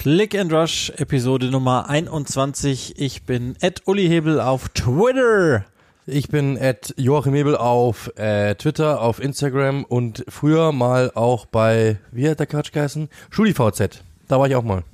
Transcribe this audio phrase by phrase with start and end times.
[0.00, 2.94] Click and Rush, Episode Nummer 21.
[2.96, 5.66] Ich bin Ed Uli Hebel auf Twitter.
[6.06, 11.98] Ich bin Ed Joachim Hebel auf äh, Twitter, auf Instagram und früher mal auch bei,
[12.12, 13.10] wie hat der Quatsch geheißen?
[13.28, 14.02] SchuliVZ.
[14.26, 14.84] Da war ich auch mal.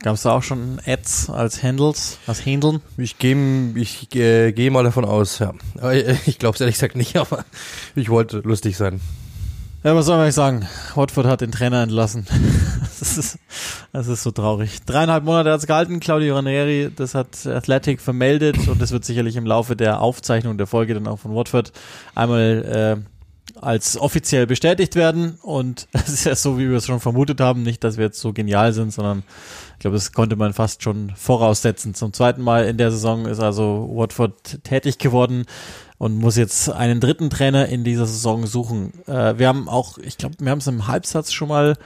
[0.00, 2.80] Gab es da auch schon Ads als Handles, als Handeln?
[2.96, 3.36] Ich gehe
[3.76, 5.54] ich, äh, geh mal davon aus, ja.
[6.26, 7.44] Ich glaube es ehrlich gesagt nicht, aber
[7.94, 9.00] ich wollte lustig sein.
[9.84, 10.66] Ja, was soll man sagen?
[10.94, 12.26] Watford hat den Trainer entlassen.
[13.00, 13.38] Das ist,
[13.92, 14.82] das ist so traurig.
[14.86, 19.36] Dreieinhalb Monate hat es gehalten, Claudio Ranieri, das hat Athletic vermeldet und das wird sicherlich
[19.36, 21.72] im Laufe der Aufzeichnung der Folge dann auch von Watford
[22.14, 23.13] einmal äh,
[23.60, 25.38] als offiziell bestätigt werden.
[25.42, 28.20] Und es ist ja so, wie wir es schon vermutet haben, nicht, dass wir jetzt
[28.20, 29.22] so genial sind, sondern
[29.74, 31.94] ich glaube, das konnte man fast schon voraussetzen.
[31.94, 35.44] Zum zweiten Mal in der Saison ist also Watford tätig geworden
[35.98, 38.92] und muss jetzt einen dritten Trainer in dieser Saison suchen.
[39.06, 41.76] Äh, wir haben auch, ich glaube, wir haben es im Halbsatz schon mal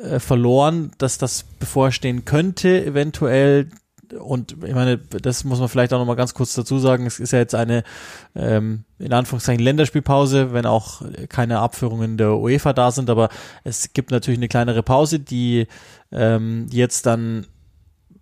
[0.00, 3.68] äh, verloren, dass das bevorstehen könnte, eventuell.
[4.12, 7.06] Und ich meine, das muss man vielleicht auch nochmal ganz kurz dazu sagen.
[7.06, 7.84] Es ist ja jetzt eine,
[8.34, 13.10] ähm, in Anführungszeichen, Länderspielpause, wenn auch keine Abführungen der UEFA da sind.
[13.10, 13.28] Aber
[13.64, 15.66] es gibt natürlich eine kleinere Pause, die
[16.12, 17.46] ähm, jetzt dann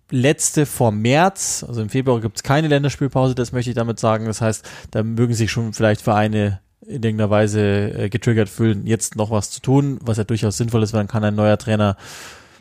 [0.09, 4.25] letzte vor März, also im Februar gibt es keine Länderspielpause, das möchte ich damit sagen.
[4.25, 9.15] Das heißt, da mögen sich schon vielleicht Vereine in irgendeiner Weise äh, getriggert fühlen, jetzt
[9.15, 11.97] noch was zu tun, was ja durchaus sinnvoll ist, weil dann kann ein neuer Trainer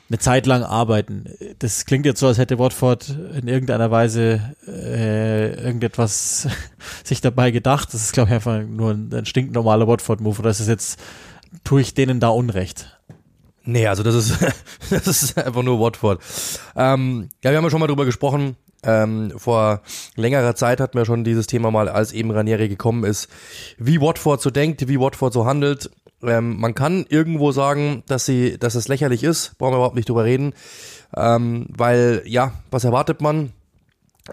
[0.09, 1.25] eine Zeit lang arbeiten.
[1.59, 6.49] Das klingt jetzt so, als hätte Watford in irgendeiner Weise äh, irgendetwas
[7.05, 7.93] sich dabei gedacht.
[7.93, 10.39] Das ist, glaube ich, einfach nur ein, ein stinknormaler Watford-Move.
[10.39, 11.01] Oder ist es jetzt,
[11.65, 12.99] tue ich denen da Unrecht?
[13.65, 14.39] Nee, also das ist,
[14.91, 16.23] das ist einfach nur Watford.
[16.77, 18.57] Ähm, ja, wir haben ja schon mal drüber gesprochen.
[18.85, 19.83] Ähm, vor
[20.15, 23.29] längerer Zeit hatten wir schon dieses Thema mal, als eben Ranieri gekommen ist,
[23.79, 25.91] wie Watford so denkt, wie Watford so handelt.
[26.23, 30.09] Ähm, man kann irgendwo sagen, dass sie, dass es lächerlich ist, brauchen wir überhaupt nicht
[30.09, 30.55] drüber reden,
[31.15, 33.53] ähm, weil ja, was erwartet man?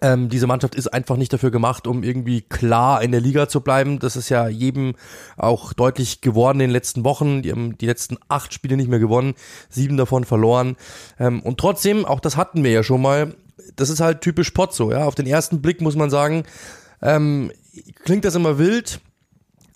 [0.02, 3.62] Ähm, diese Mannschaft ist einfach nicht dafür gemacht, um irgendwie klar in der Liga zu
[3.62, 4.00] bleiben.
[4.00, 4.96] Das ist ja jedem
[5.38, 7.44] auch deutlich geworden in den letzten Wochen.
[7.44, 9.36] Die haben die letzten acht Spiele nicht mehr gewonnen,
[9.70, 10.78] sieben davon verloren.
[11.20, 13.36] Ähm, und trotzdem, auch das hatten wir ja schon mal,
[13.76, 14.92] das ist halt typisch Pozzo.
[14.92, 15.06] Ja?
[15.06, 16.44] Auf den ersten Blick muss man sagen,
[17.02, 17.52] ähm,
[18.04, 19.00] klingt das immer wild.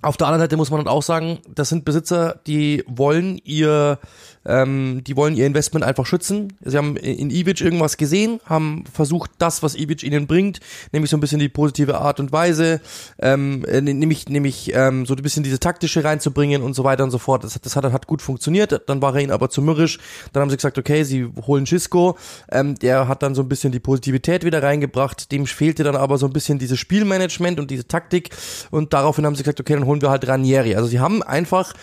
[0.07, 3.99] Auf der anderen Seite muss man dann auch sagen, das sind Besitzer, die wollen ihr
[4.47, 6.53] ähm, die wollen ihr Investment einfach schützen.
[6.61, 10.59] Sie haben in Ivic irgendwas gesehen, haben versucht, das, was Ivic ihnen bringt,
[10.91, 12.81] nämlich so ein bisschen die positive Art und Weise,
[13.19, 17.11] ähm, äh, nämlich, nämlich ähm, so ein bisschen diese taktische reinzubringen und so weiter und
[17.11, 17.43] so fort.
[17.43, 18.81] Das, das hat, hat gut funktioniert.
[18.87, 19.99] Dann war er ihnen aber zu mürrisch.
[20.31, 22.17] Dann haben sie gesagt, okay, sie holen Cisco.
[22.49, 25.31] Ähm, der hat dann so ein bisschen die Positivität wieder reingebracht.
[25.31, 28.29] Dem fehlte dann aber so ein bisschen dieses Spielmanagement und diese Taktik.
[28.71, 30.75] Und daraufhin haben sie gesagt, okay, dann holen wir halt Ranieri.
[30.75, 31.73] Also sie haben einfach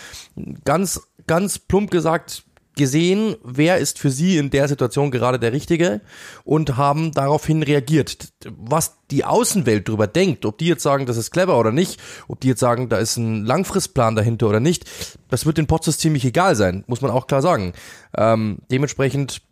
[0.65, 2.45] ganz, ganz plump gesagt,
[2.77, 6.01] gesehen, wer ist für sie in der Situation gerade der Richtige
[6.45, 8.29] und haben daraufhin reagiert.
[8.57, 12.41] Was die Außenwelt drüber denkt, ob die jetzt sagen, das ist clever oder nicht, ob
[12.41, 14.91] die jetzt sagen, da ist ein Langfristplan dahinter oder nicht,
[15.29, 17.73] das wird den Potzes ziemlich egal sein, muss man auch klar sagen.
[18.17, 19.43] Ähm, dementsprechend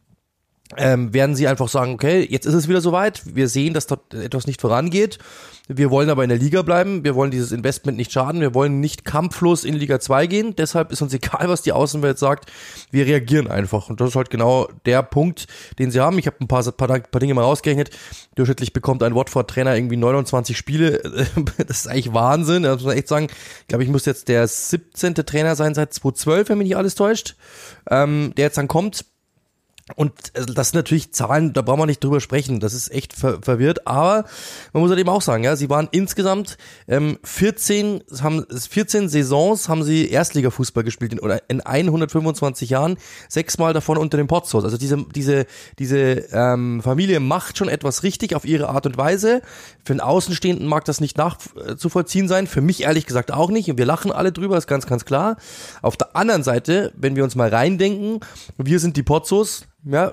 [0.77, 4.15] ähm, werden sie einfach sagen, okay, jetzt ist es wieder soweit, wir sehen, dass dort
[4.15, 5.19] etwas nicht vorangeht
[5.69, 7.05] wir wollen aber in der Liga bleiben.
[7.05, 8.41] Wir wollen dieses Investment nicht schaden.
[8.41, 10.57] Wir wollen nicht kampflos in Liga 2 gehen.
[10.57, 12.51] Deshalb ist uns egal, was die Außenwelt sagt.
[12.91, 13.89] Wir reagieren einfach.
[13.89, 15.47] Und das ist halt genau der Punkt,
[15.79, 16.19] den sie haben.
[16.19, 17.91] Ich habe ein paar, paar, paar Dinge mal rausgerechnet.
[18.35, 21.01] Durchschnittlich bekommt ein Watford-Trainer irgendwie 29 Spiele.
[21.57, 22.65] Das ist eigentlich Wahnsinn.
[22.65, 23.29] Da muss man echt sagen.
[23.61, 25.15] Ich glaube, ich muss jetzt der 17.
[25.15, 27.37] Trainer sein seit 2012, wenn mich nicht alles täuscht.
[27.89, 29.05] Ähm, der jetzt dann kommt
[29.97, 32.61] und äh, das sind natürlich Zahlen, da brauchen wir nicht drüber sprechen.
[32.61, 33.87] Das ist echt ver verwirrt.
[33.87, 34.25] Aber
[34.73, 36.57] man muss halt eben auch sagen, ja, sie waren insgesamt
[36.87, 42.97] ähm, 14, haben 14 Saisons haben sie Erstligafußball gespielt in, oder in 125 Jahren,
[43.29, 44.65] sechsmal davon unter dem Potshaus.
[44.65, 45.47] Also diese diese
[45.79, 45.97] diese
[46.33, 49.43] ähm, Familie macht schon etwas richtig auf ihre Art und Weise.
[49.85, 52.47] Für einen Außenstehenden mag das nicht nachzuvollziehen sein.
[52.47, 53.69] Für mich ehrlich gesagt auch nicht.
[53.69, 55.37] Und wir lachen alle drüber, ist ganz ganz klar.
[55.83, 58.21] Auf der anderen Seite, wenn wir uns mal reindenken,
[58.57, 60.13] wir sind die Potzos ja,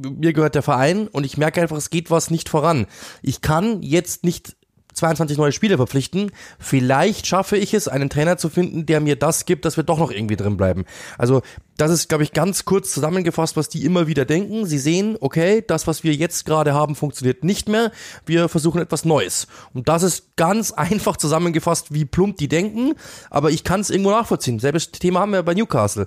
[0.00, 2.86] mir gehört der Verein und ich merke einfach, es geht was nicht voran.
[3.22, 4.56] Ich kann jetzt nicht
[4.94, 6.32] 22 neue Spiele verpflichten.
[6.58, 9.98] Vielleicht schaffe ich es, einen Trainer zu finden, der mir das gibt, dass wir doch
[9.98, 10.84] noch irgendwie drin bleiben.
[11.18, 11.42] Also
[11.76, 14.66] das ist, glaube ich, ganz kurz zusammengefasst, was die immer wieder denken.
[14.66, 17.92] Sie sehen, okay, das, was wir jetzt gerade haben, funktioniert nicht mehr.
[18.24, 19.46] Wir versuchen etwas Neues.
[19.74, 22.94] Und das ist ganz einfach zusammengefasst, wie plump die denken.
[23.30, 24.58] Aber ich kann es irgendwo nachvollziehen.
[24.58, 26.06] Selbes Thema haben wir bei Newcastle.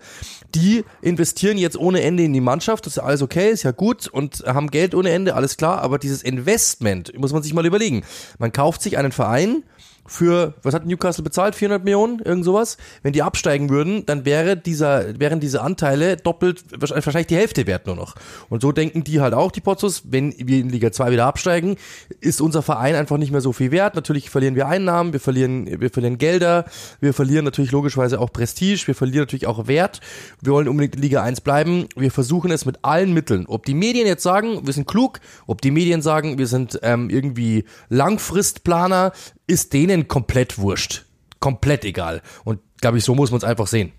[0.56, 2.86] Die investieren jetzt ohne Ende in die Mannschaft.
[2.86, 5.82] Das ist alles okay, ist ja gut und haben Geld ohne Ende, alles klar.
[5.82, 8.04] Aber dieses Investment muss man sich mal überlegen.
[8.40, 9.64] Man kauft sich einen Verein,
[10.10, 11.56] für, was hat Newcastle bezahlt?
[11.56, 12.20] 400 Millionen?
[12.20, 12.78] Irgend sowas?
[13.04, 17.86] Wenn die absteigen würden, dann wäre dieser, wären diese Anteile doppelt, wahrscheinlich die Hälfte wert
[17.86, 18.16] nur noch.
[18.50, 21.76] Und so denken die halt auch, die Pozzos, wenn wir in Liga 2 wieder absteigen,
[22.20, 23.96] ist unser Verein einfach nicht mehr so viel wert.
[23.96, 26.66] Natürlich verlieren wir Einnahmen, wir verlieren, wir verlieren Gelder,
[27.00, 30.02] wir verlieren natürlich logischerweise auch Prestige, wir verlieren natürlich auch Wert.
[30.42, 31.88] Wir wollen unbedingt in Liga 1 bleiben.
[31.96, 33.46] Wir versuchen es mit allen Mitteln.
[33.48, 37.10] Ob die Medien jetzt sagen, wir sind klug, ob die Medien sagen, wir sind ähm,
[37.10, 39.12] irgendwie Langfristplaner,
[39.50, 41.06] ist denen komplett wurscht.
[41.40, 42.22] Komplett egal.
[42.44, 43.92] Und glaube ich, so muss man es einfach sehen.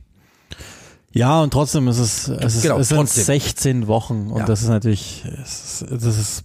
[1.12, 3.24] Ja, und trotzdem ist es, es, ist, genau, es sind trotzdem.
[3.24, 4.44] 16 Wochen und ja.
[4.44, 6.44] das ist natürlich, das ist,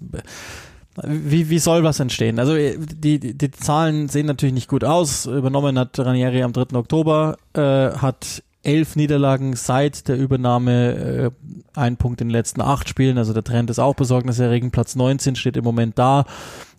[1.04, 2.40] wie, wie soll was entstehen?
[2.40, 5.28] Also die, die, die Zahlen sehen natürlich nicht gut aus.
[5.28, 6.76] Übernommen hat Ranieri am 3.
[6.78, 11.32] Oktober, äh, hat elf Niederlagen seit der Übernahme, äh,
[11.74, 13.18] ein Punkt in den letzten acht Spielen.
[13.18, 14.72] Also der Trend ist auch besorgniserregend.
[14.72, 16.26] Platz 19 steht im Moment da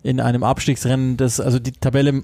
[0.03, 1.17] in einem Abstiegsrennen.
[1.17, 2.23] Das, also die Tabelle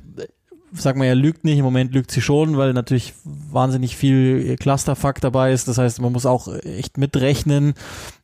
[0.75, 5.21] sag mal, er lügt nicht, im Moment lügt sie schon, weil natürlich wahnsinnig viel Clusterfuck
[5.21, 5.67] dabei ist.
[5.67, 7.73] Das heißt, man muss auch echt mitrechnen,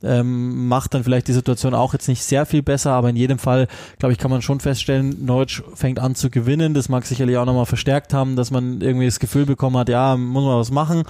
[0.04, 3.40] ähm, macht dann vielleicht die Situation auch jetzt nicht sehr viel besser, aber in jedem
[3.40, 3.68] Fall,
[4.00, 6.74] glaube ich, kann man schon feststellen, Norwich fängt an zu gewinnen.
[6.74, 10.18] Das mag sicherlich auch nochmal verstärkt haben, dass man irgendwie das Gefühl bekommen hat, ja,
[10.18, 11.04] muss man was machen.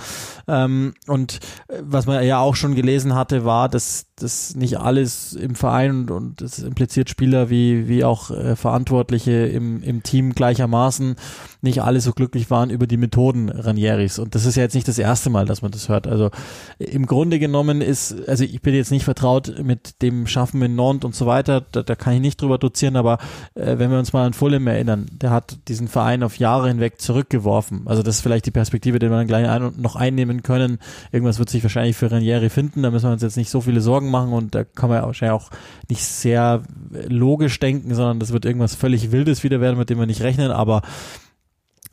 [0.47, 1.39] Ähm, und
[1.81, 6.11] was man ja auch schon gelesen hatte, war, dass das nicht alles im Verein und,
[6.11, 11.15] und das impliziert Spieler wie, wie auch äh, Verantwortliche im, im Team gleichermaßen
[11.61, 14.17] nicht alle so glücklich waren über die Methoden Ranieris.
[14.17, 16.07] Und das ist ja jetzt nicht das erste Mal, dass man das hört.
[16.07, 16.31] Also
[16.77, 21.05] im Grunde genommen ist, also ich bin jetzt nicht vertraut mit dem Schaffen in Nantes
[21.05, 23.17] und so weiter, da, da kann ich nicht drüber dozieren, aber
[23.55, 27.01] äh, wenn wir uns mal an Fulham erinnern, der hat diesen Verein auf Jahre hinweg
[27.01, 27.81] zurückgeworfen.
[27.85, 30.79] Also das ist vielleicht die Perspektive, die wir dann gleich ein noch einnehmen können.
[31.11, 33.81] Irgendwas wird sich wahrscheinlich für Ranieri finden, da müssen wir uns jetzt nicht so viele
[33.81, 35.49] Sorgen machen und da kann man wahrscheinlich auch
[35.89, 36.63] nicht sehr
[37.07, 40.51] logisch denken, sondern das wird irgendwas völlig Wildes wieder werden, mit dem wir nicht rechnen,
[40.51, 40.81] aber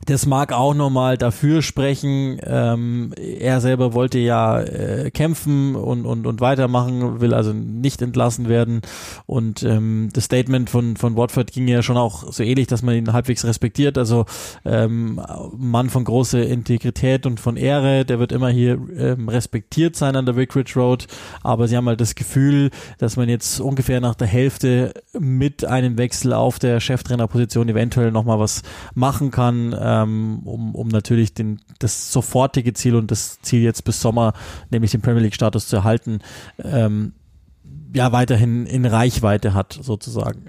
[0.05, 2.39] das mag auch nochmal dafür sprechen.
[2.43, 8.47] Ähm, er selber wollte ja äh, kämpfen und, und, und weitermachen, will also nicht entlassen
[8.47, 8.81] werden.
[9.25, 12.95] Und ähm, das Statement von, von Watford ging ja schon auch so ähnlich, dass man
[12.95, 13.97] ihn halbwegs respektiert.
[13.97, 14.25] Also
[14.65, 15.19] ähm,
[15.57, 20.25] Mann von großer Integrität und von Ehre, der wird immer hier ähm, respektiert sein an
[20.25, 21.07] der Vicarage Road.
[21.41, 25.97] Aber sie haben halt das Gefühl, dass man jetzt ungefähr nach der Hälfte mit einem
[25.97, 28.61] Wechsel auf der Cheftrainerposition eventuell nochmal was
[28.93, 34.01] machen kann ähm, um, um natürlich den, das sofortige Ziel und das Ziel jetzt bis
[34.01, 34.33] Sommer,
[34.69, 36.19] nämlich den Premier League-Status zu erhalten,
[36.63, 37.13] ähm,
[37.93, 40.43] ja, weiterhin in Reichweite hat, sozusagen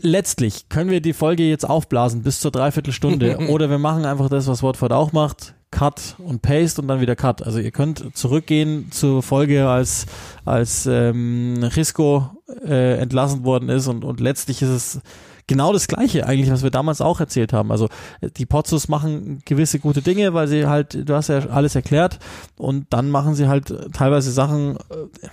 [0.00, 4.46] letztlich können wir die Folge jetzt aufblasen bis zur Dreiviertelstunde oder wir machen einfach das,
[4.46, 5.54] was Watford auch macht.
[5.70, 7.42] Cut und Paste und dann wieder Cut.
[7.42, 10.06] Also ihr könnt zurückgehen zur Folge, als,
[10.44, 12.30] als ähm, Risco
[12.64, 15.00] äh, entlassen worden ist und, und letztlich ist es
[15.46, 17.70] genau das Gleiche eigentlich, was wir damals auch erzählt haben.
[17.70, 17.88] Also
[18.36, 22.18] die Pozzos machen gewisse gute Dinge, weil sie halt, du hast ja alles erklärt
[22.56, 25.28] und dann machen sie halt teilweise Sachen, äh,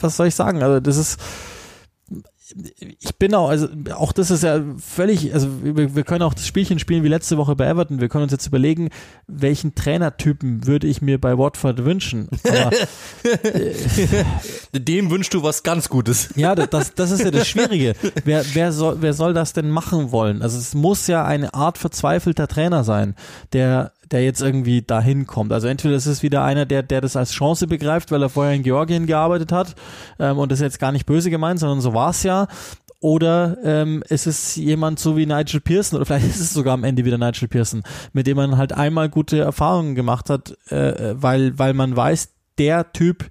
[0.00, 0.62] was soll ich sagen?
[0.62, 1.20] Also das ist
[3.00, 6.46] ich bin auch, also auch das ist ja völlig, also wir, wir, können auch das
[6.46, 8.00] Spielchen spielen wie letzte Woche bei Everton.
[8.00, 8.90] Wir können uns jetzt überlegen,
[9.26, 12.28] welchen Trainertypen würde ich mir bei Watford wünschen.
[12.48, 12.72] Aber,
[13.22, 13.74] äh,
[14.78, 16.30] Dem wünschst du was ganz Gutes.
[16.36, 17.94] Ja, das, das ist ja das Schwierige.
[18.24, 20.42] Wer, wer, soll, wer soll das denn machen wollen?
[20.42, 23.14] Also es muss ja eine Art verzweifelter Trainer sein,
[23.52, 25.52] der der jetzt irgendwie dahin kommt.
[25.52, 28.54] Also entweder ist es wieder einer, der, der das als Chance begreift, weil er vorher
[28.54, 29.74] in Georgien gearbeitet hat
[30.18, 32.46] ähm, und das ist jetzt gar nicht böse gemeint, sondern so war es ja.
[33.00, 36.84] Oder ähm, ist es jemand so wie Nigel Pearson oder vielleicht ist es sogar am
[36.84, 41.58] Ende wieder Nigel Pearson, mit dem man halt einmal gute Erfahrungen gemacht hat, äh, weil,
[41.58, 42.28] weil man weiß,
[42.58, 43.28] der Typ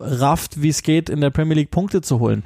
[0.00, 2.42] rafft, wie es geht, in der Premier League Punkte zu holen.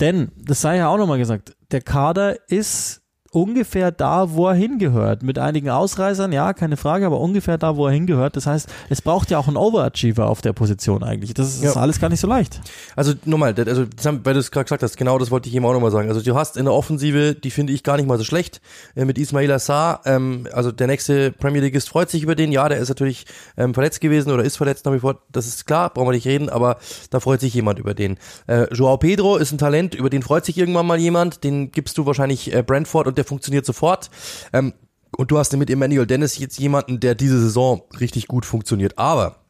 [0.00, 5.22] Denn, das sei ja auch nochmal gesagt, der Kader ist ungefähr da, wo er hingehört.
[5.22, 8.36] Mit einigen Ausreißern, ja, keine Frage, aber ungefähr da, wo er hingehört.
[8.36, 11.34] Das heißt, es braucht ja auch einen Overachiever auf der Position eigentlich.
[11.34, 11.72] Das ist, ja.
[11.74, 12.60] alles gar nicht so leicht.
[12.94, 15.72] Also nochmal, also weil du es gerade gesagt hast, genau das wollte ich eben auch
[15.72, 16.08] nochmal sagen.
[16.08, 18.60] Also du hast in der Offensive, die finde ich gar nicht mal so schlecht,
[18.94, 22.52] äh, mit Ismail Assar, ähm, also der nächste Premier Leagueist freut sich über den.
[22.52, 25.66] Ja, der ist natürlich ähm, verletzt gewesen oder ist verletzt nach wie vor, das ist
[25.66, 26.78] klar, brauchen wir nicht reden, aber
[27.10, 28.18] da freut sich jemand über den.
[28.46, 31.98] Äh, Joao Pedro ist ein Talent, über den freut sich irgendwann mal jemand, den gibst
[31.98, 34.10] du wahrscheinlich äh, Brentford und der funktioniert sofort.
[34.52, 34.72] Ähm,
[35.16, 38.98] und du hast mit Emmanuel Dennis jetzt jemanden, der diese Saison richtig gut funktioniert.
[38.98, 39.44] Aber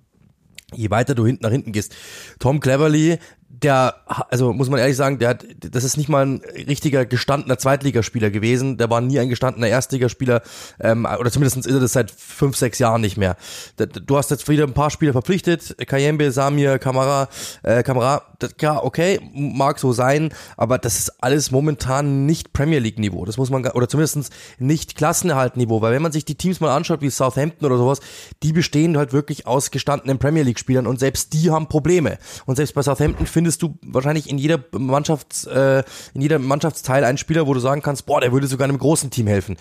[0.75, 1.95] je weiter du hinten nach hinten gehst,
[2.39, 3.19] Tom Cleverly,
[3.63, 3.95] der,
[4.29, 8.31] also muss man ehrlich sagen, der hat, das ist nicht mal ein richtiger gestandener Zweitligaspieler
[8.31, 8.77] gewesen.
[8.77, 10.43] Der war nie ein gestandener Erstligaspieler,
[10.81, 13.37] ähm, oder zumindest ist er das seit fünf, sechs Jahren nicht mehr.
[13.77, 17.29] Du hast jetzt wieder ein paar Spieler verpflichtet, Kayembe, Samir, Kamara,
[17.63, 22.79] äh, Kamara, das, ja, okay, mag so sein, aber das ist alles momentan nicht Premier
[22.79, 23.25] League Niveau.
[23.25, 26.75] Das muss man, oder zumindest nicht Klassenerhalt Niveau, weil wenn man sich die Teams mal
[26.75, 28.01] anschaut, wie Southampton oder sowas,
[28.43, 32.19] die bestehen halt wirklich aus gestandenen Premier League Spielern und selbst die haben Probleme.
[32.45, 35.85] Und selbst bei Southampton findest du wahrscheinlich in jeder Mannschafts, äh,
[36.15, 39.11] in jeder Mannschaftsteil einen Spieler, wo du sagen kannst, boah, der würde sogar einem großen
[39.11, 39.57] Team helfen.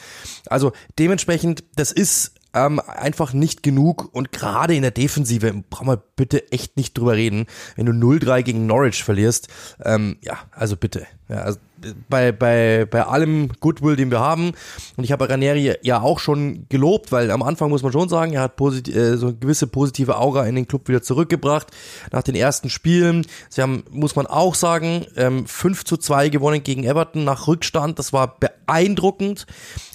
[0.47, 6.01] Also dementsprechend, das ist ähm, einfach nicht genug und gerade in der Defensive brauchen wir
[6.15, 7.45] bitte echt nicht drüber reden.
[7.75, 9.49] Wenn du 0-3 gegen Norwich verlierst,
[9.83, 11.05] ähm, ja, also bitte.
[11.29, 11.59] Ja, also
[12.09, 14.51] bei, bei, bei allem Goodwill, den wir haben.
[14.97, 18.33] Und ich habe Ranieri ja auch schon gelobt, weil am Anfang muss man schon sagen,
[18.33, 21.67] er hat posit äh, so eine gewisse positive Aura in den Club wieder zurückgebracht
[22.11, 23.25] nach den ersten Spielen.
[23.49, 27.99] Sie haben, muss man auch sagen, ähm, 5 zu 2 gewonnen gegen Everton nach Rückstand.
[27.99, 29.45] Das war beeindruckend.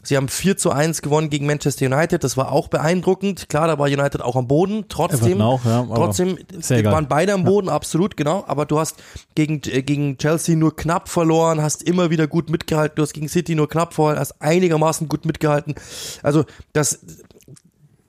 [0.02, 2.24] Sie haben 4 zu 1 gewonnen gegen Manchester United.
[2.24, 3.48] Das war auch beeindruckend.
[3.48, 4.86] Klar, da war United auch am Boden.
[4.88, 7.74] Trotzdem, auch, ja, trotzdem waren beide am Boden, ja.
[7.74, 8.44] absolut, genau.
[8.46, 8.96] Aber du hast
[9.34, 12.96] gegen, äh, gegen Chelsea nur knapp verloren, hast immer wieder gut mitgehalten.
[12.96, 15.74] Du hast gegen City nur knapp verloren, hast einigermaßen gut mitgehalten.
[16.22, 17.00] Also, das,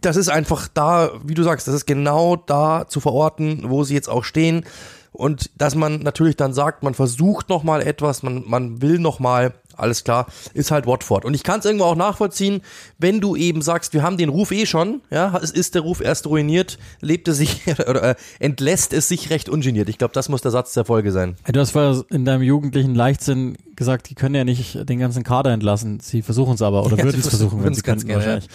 [0.02, 3.94] das ist einfach da, wie du sagst, das ist genau da zu verorten, wo sie
[3.94, 4.66] jetzt auch stehen
[5.12, 9.20] und dass man natürlich dann sagt, man versucht noch mal etwas, man man will noch
[9.20, 11.26] mal alles klar, ist halt Watford.
[11.26, 12.62] Und ich kann es irgendwo auch nachvollziehen,
[12.98, 16.02] wenn du eben sagst, wir haben den Ruf eh schon, ja, es ist der Ruf
[16.02, 19.90] erst ruiniert, lebt es sich oder äh, entlässt es sich recht ungeniert.
[19.90, 21.36] Ich glaube, das muss der Satz der Folge sein.
[21.52, 25.52] Du hast vorher in deinem jugendlichen Leichtsinn gesagt, die können ja nicht den ganzen Kader
[25.52, 26.00] entlassen.
[26.00, 28.46] Sie versuchen es aber oder ja, würden es versuchen, wenn sie könnten wahrscheinlich.
[28.46, 28.52] Ja.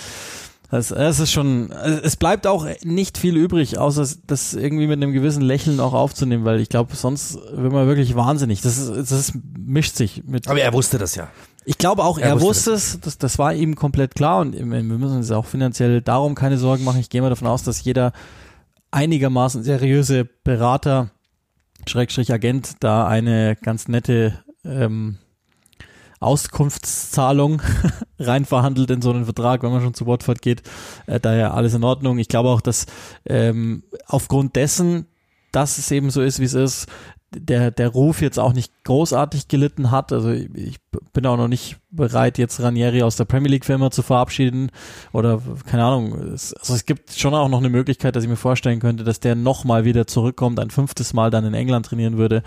[0.70, 5.12] Es, es ist schon, es bleibt auch nicht viel übrig, außer das irgendwie mit einem
[5.12, 8.62] gewissen Lächeln auch aufzunehmen, weil ich glaube, sonst wird man wirklich wahnsinnig.
[8.62, 10.49] Das, ist, das mischt sich mit.
[10.49, 11.28] Aber er wusste das ja.
[11.64, 14.64] Ich glaube auch, er, er wusste, es, das, das war ihm komplett klar und wir
[14.64, 17.00] müssen uns auch finanziell darum keine Sorgen machen.
[17.00, 18.12] Ich gehe mal davon aus, dass jeder
[18.90, 21.11] einigermaßen seriöse Berater,
[21.87, 25.18] Schrägstrich Agent, da eine ganz nette ähm,
[26.20, 27.62] Auskunftszahlung
[28.18, 30.62] reinverhandelt in so einen Vertrag, wenn man schon zu Watford geht.
[31.06, 32.18] Äh, daher alles in Ordnung.
[32.18, 32.87] Ich glaube auch, dass
[33.26, 35.06] ähm, aufgrund dessen,
[35.52, 36.87] dass es eben so ist, wie es ist,
[37.35, 40.12] der, der Ruf jetzt auch nicht großartig gelitten hat.
[40.12, 40.78] Also ich
[41.12, 44.71] bin auch noch nicht bereit, jetzt Ranieri aus der Premier League-Firma zu verabschieden.
[45.12, 46.14] Oder keine Ahnung.
[46.14, 49.35] Also es gibt schon auch noch eine Möglichkeit, dass ich mir vorstellen könnte, dass der
[49.35, 52.42] nochmal wieder zurückkommt, ein fünftes Mal dann in England trainieren würde.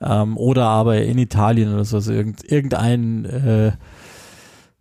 [0.00, 1.96] Ähm, oder aber in Italien oder so.
[1.96, 3.72] Also irgend, irgendein äh,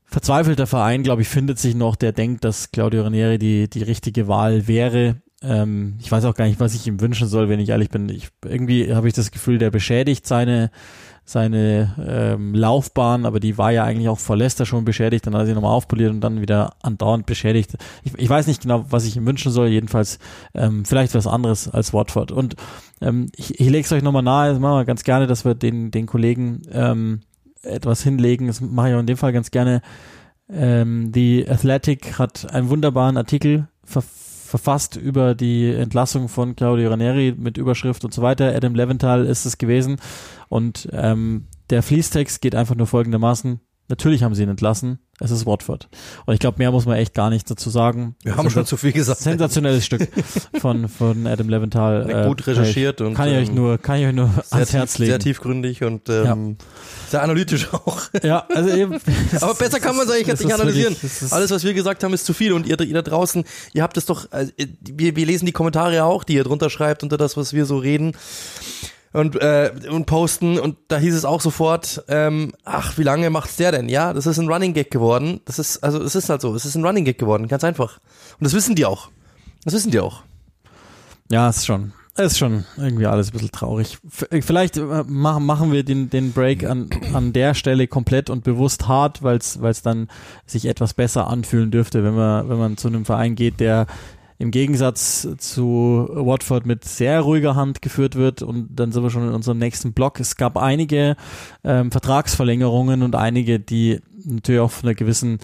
[0.05, 4.27] verzweifelter Verein, glaube ich, findet sich noch, der denkt, dass Claudio Ranieri die, die richtige
[4.27, 5.15] Wahl wäre.
[5.41, 8.09] Ähm, ich weiß auch gar nicht, was ich ihm wünschen soll, wenn ich ehrlich bin.
[8.09, 10.71] Ich, irgendwie habe ich das Gefühl, der beschädigt seine
[11.23, 15.41] seine ähm, Laufbahn, aber die war ja eigentlich auch vor Leicester schon beschädigt, dann hat
[15.41, 17.77] er sie nochmal aufpoliert und dann wieder andauernd beschädigt.
[18.03, 20.19] Ich, ich weiß nicht genau, was ich ihm wünschen soll, jedenfalls
[20.53, 22.31] ähm, vielleicht was anderes als Watford.
[22.31, 22.55] Und
[23.01, 25.53] ähm, ich, ich lege es euch nochmal nahe, das machen wir ganz gerne, dass wir
[25.53, 27.21] den, den Kollegen ähm,
[27.61, 29.81] etwas hinlegen, das mache ich auch in dem Fall ganz gerne.
[30.49, 37.33] Ähm, die Athletic hat einen wunderbaren Artikel verfasst verfasst über die Entlassung von Claudio Ranieri
[37.35, 38.53] mit Überschrift und so weiter.
[38.53, 39.95] Adam Leventhal ist es gewesen.
[40.49, 43.61] Und ähm, der Fließtext geht einfach nur folgendermaßen.
[43.91, 44.99] Natürlich haben sie ihn entlassen.
[45.19, 45.89] Es ist Watford.
[46.25, 48.15] Und ich glaube, mehr muss man echt gar nicht dazu sagen.
[48.23, 49.19] Wir haben schon zu viel gesagt.
[49.19, 50.07] Sensationelles Stück
[50.61, 52.09] von, von Adam Leventhal.
[52.09, 54.97] Äh, gut recherchiert und kann ich euch ähm, nur, kann ich euch nur ans Herz
[54.97, 55.11] legen.
[55.11, 56.65] Sehr tiefgründig und ähm, ja.
[57.09, 58.01] sehr analytisch auch.
[58.23, 58.97] Ja, also eben,
[59.41, 60.95] Aber besser kann man es eigentlich jetzt nicht analysieren.
[60.95, 63.43] Wirklich, Alles, was wir gesagt haben, ist zu viel und ihr, ihr da draußen,
[63.73, 67.03] ihr habt es doch, also, wir, wir lesen die Kommentare auch, die ihr drunter schreibt
[67.03, 68.13] unter das, was wir so reden
[69.13, 73.57] und, äh, und posten und da hieß es auch sofort, ähm, ach, wie lange macht's
[73.57, 73.89] der denn?
[73.89, 75.41] Ja, das ist ein Running Gag geworden.
[75.45, 77.99] Das ist, also es ist halt so, es ist ein Running Gag geworden, ganz einfach.
[78.39, 79.09] Und das wissen die auch.
[79.63, 80.23] Das wissen die auch.
[81.29, 81.93] Ja, ist schon.
[82.17, 83.97] Ist schon irgendwie alles ein bisschen traurig.
[84.09, 88.89] Vielleicht äh, machen, machen wir den, den Break an, an der Stelle komplett und bewusst
[88.89, 90.09] hart, weil es dann
[90.45, 93.87] sich etwas besser anfühlen dürfte, wenn man, wenn man zu einem Verein geht, der
[94.41, 98.41] im Gegensatz zu Watford mit sehr ruhiger Hand geführt wird.
[98.41, 100.19] Und dann sind wir schon in unserem nächsten Block.
[100.19, 101.15] Es gab einige
[101.63, 105.39] ähm, Vertragsverlängerungen und einige, die natürlich auch von einer gewissen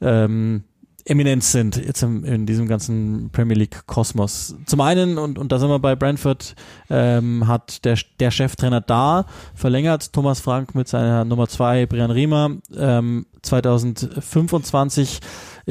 [0.00, 0.64] ähm,
[1.04, 4.54] Eminenz sind jetzt im, in diesem ganzen Premier League Kosmos.
[4.66, 6.54] Zum einen, und, und da sind wir bei Brentford,
[6.88, 12.50] ähm, hat der, der Cheftrainer da verlängert, Thomas Frank mit seiner Nummer zwei Brian Riemer,
[12.76, 15.20] ähm, 2025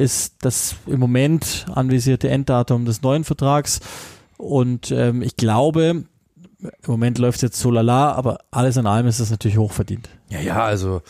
[0.00, 3.80] ist das im Moment anvisierte Enddatum des neuen Vertrags.
[4.38, 6.04] Und ähm, ich glaube,
[6.62, 10.08] im Moment läuft es jetzt so lala, aber alles in allem ist es natürlich hochverdient.
[10.30, 11.02] Ja, ja, also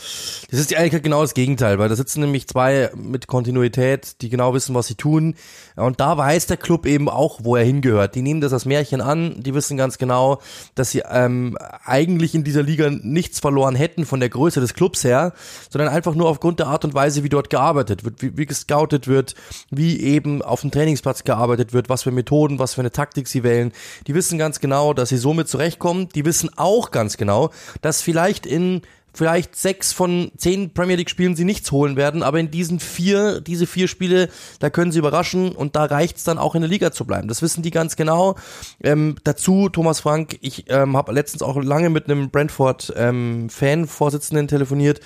[0.50, 4.54] das ist eigentlich genau das Gegenteil, weil da sitzen nämlich zwei mit Kontinuität, die genau
[4.54, 5.34] wissen, was sie tun.
[5.76, 8.14] Und da weiß der Club eben auch, wo er hingehört.
[8.14, 10.40] Die nehmen das als Märchen an, die wissen ganz genau,
[10.74, 15.04] dass sie ähm, eigentlich in dieser Liga nichts verloren hätten von der Größe des Clubs
[15.04, 15.34] her,
[15.68, 19.06] sondern einfach nur aufgrund der Art und Weise, wie dort gearbeitet wird, wie, wie gescoutet
[19.06, 19.34] wird,
[19.70, 23.42] wie eben auf dem Trainingsplatz gearbeitet wird, was für Methoden, was für eine Taktik sie
[23.42, 23.72] wählen.
[24.06, 26.08] Die wissen ganz genau, dass sie somit zurechtkommen.
[26.14, 27.50] Die wissen auch ganz genau,
[27.82, 28.80] dass vielleicht in
[29.12, 33.40] vielleicht sechs von zehn Premier League Spielen sie nichts holen werden, aber in diesen vier,
[33.40, 34.28] diese vier Spiele,
[34.60, 37.28] da können sie überraschen und da reicht's dann auch in der Liga zu bleiben.
[37.28, 38.36] Das wissen die ganz genau.
[38.82, 44.48] Ähm, dazu, Thomas Frank, ich ähm, habe letztens auch lange mit einem Brentford ähm, Fan-Vorsitzenden
[44.48, 45.00] telefoniert,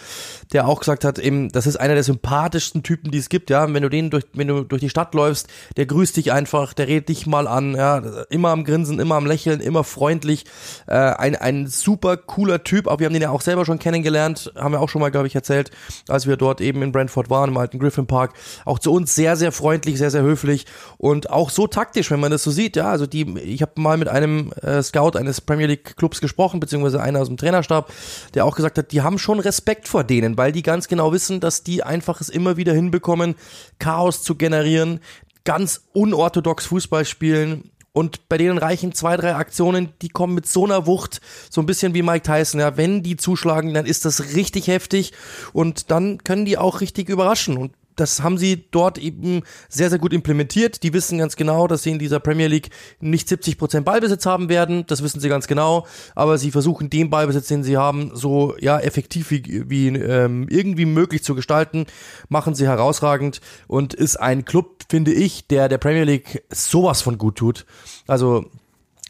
[0.52, 3.72] der auch gesagt hat, eben, das ist einer der sympathischsten Typen, die es gibt, ja.
[3.72, 6.88] Wenn du den durch, wenn du durch die Stadt läufst, der grüßt dich einfach, der
[6.88, 10.44] redet dich mal an, ja, immer am Grinsen, immer am Lächeln, immer freundlich,
[10.86, 13.93] äh, ein, ein super cooler Typ, aber wir haben den ja auch selber schon kennengelernt
[13.94, 15.70] kennengelernt, haben wir auch schon mal, glaube ich, erzählt,
[16.08, 18.34] als wir dort eben in Brentford waren, im alten Griffin Park.
[18.64, 20.66] Auch zu uns sehr, sehr freundlich, sehr, sehr höflich
[20.98, 22.74] und auch so taktisch, wenn man das so sieht.
[22.76, 26.58] Ja, also die, ich habe mal mit einem äh, Scout eines Premier League Clubs gesprochen,
[26.58, 27.92] beziehungsweise einer aus dem Trainerstab,
[28.34, 31.38] der auch gesagt hat, die haben schon Respekt vor denen, weil die ganz genau wissen,
[31.38, 33.36] dass die einfach es immer wieder hinbekommen,
[33.78, 35.00] Chaos zu generieren,
[35.44, 40.64] ganz unorthodox Fußball spielen, und bei denen reichen zwei, drei Aktionen, die kommen mit so
[40.64, 42.58] einer Wucht, so ein bisschen wie Mike Tyson.
[42.60, 45.12] Ja, wenn die zuschlagen, dann ist das richtig heftig
[45.52, 47.56] und dann können die auch richtig überraschen.
[47.56, 50.82] Und das haben sie dort eben sehr, sehr gut implementiert.
[50.82, 52.70] Die wissen ganz genau, dass sie in dieser Premier League
[53.00, 54.84] nicht 70 Prozent Ballbesitz haben werden.
[54.86, 55.86] Das wissen sie ganz genau.
[56.14, 60.86] Aber sie versuchen den Ballbesitz, den sie haben, so ja effektiv wie, wie ähm, irgendwie
[60.86, 61.86] möglich zu gestalten.
[62.28, 67.18] Machen sie herausragend und ist ein Club, finde ich, der der Premier League sowas von
[67.18, 67.66] gut tut.
[68.06, 68.46] Also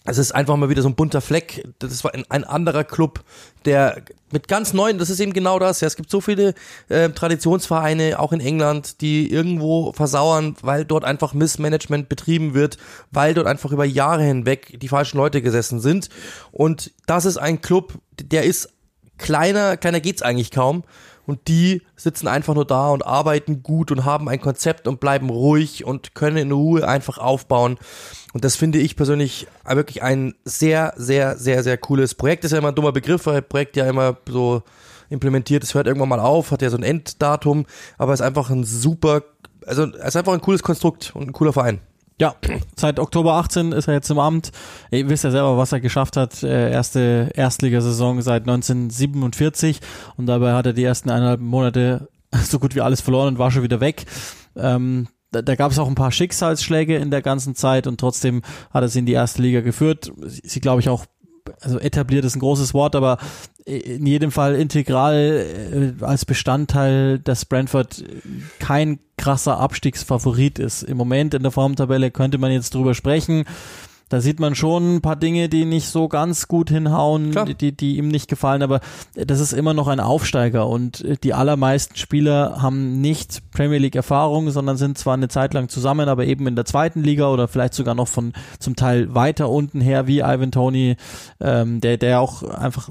[0.07, 1.67] es ist einfach mal wieder so ein bunter Fleck.
[1.79, 3.25] Das war ein, ein, anderer Club,
[3.65, 5.81] der mit ganz neuen, das ist eben genau das.
[5.81, 6.55] Ja, es gibt so viele
[6.91, 12.77] äh, Traditionsvereine, auch in England, die irgendwo versauern, weil dort einfach Missmanagement betrieben wird,
[13.13, 16.11] weil dort einfach über Jahre hinweg die falschen Leute gesessen sind.
[16.53, 18.69] Und das ist ein Club, der ist
[19.17, 20.85] kleiner, kleiner geht's eigentlich kaum
[21.27, 25.31] und die sitzen einfach nur da und arbeiten gut und haben ein Konzept und bleiben
[25.31, 27.79] ruhig und können in Ruhe einfach aufbauen.
[28.33, 32.45] Und das finde ich persönlich wirklich ein sehr, sehr, sehr, sehr cooles Projekt.
[32.45, 34.63] Ist ja immer ein dummer Begriff, weil Projekt ja immer so
[35.11, 37.67] implementiert, es hört irgendwann mal auf, hat ja so ein Enddatum,
[37.99, 39.23] aber ist einfach ein super,
[39.67, 41.81] also es ist einfach ein cooles Konstrukt und ein cooler Verein.
[42.21, 42.37] Ja,
[42.77, 44.53] seit Oktober 18 ist er jetzt im Amt.
[44.91, 46.43] Ihr wisst ja selber, was er geschafft hat.
[46.45, 49.81] Äh, erste Erstligasaison seit 1947
[50.17, 52.09] und dabei hat er die ersten eineinhalb Monate
[52.45, 54.05] so gut wie alles verloren und war schon wieder weg.
[54.57, 58.43] Ähm, da, da gab es auch ein paar Schicksalsschläge in der ganzen Zeit und trotzdem
[58.73, 60.13] hat er sie in die erste Liga geführt.
[60.25, 61.07] Sie, sie glaube ich, auch
[61.61, 63.19] also etabliert ist ein großes Wort, aber
[63.65, 68.05] in jedem Fall integral äh, als Bestandteil, dass Brentford
[68.59, 70.83] kein krasser Abstiegsfavorit ist.
[70.83, 73.45] Im Moment in der Formtabelle könnte man jetzt drüber sprechen.
[74.09, 77.73] Da sieht man schon ein paar Dinge, die nicht so ganz gut hinhauen, die, die,
[77.73, 78.81] die ihm nicht gefallen, aber
[79.15, 84.51] das ist immer noch ein Aufsteiger und die allermeisten Spieler haben nicht Premier League Erfahrung,
[84.51, 87.75] sondern sind zwar eine Zeit lang zusammen, aber eben in der zweiten Liga oder vielleicht
[87.75, 90.97] sogar noch von zum Teil weiter unten her, wie Ivan Tony,
[91.41, 92.91] ähm, der, der auch einfach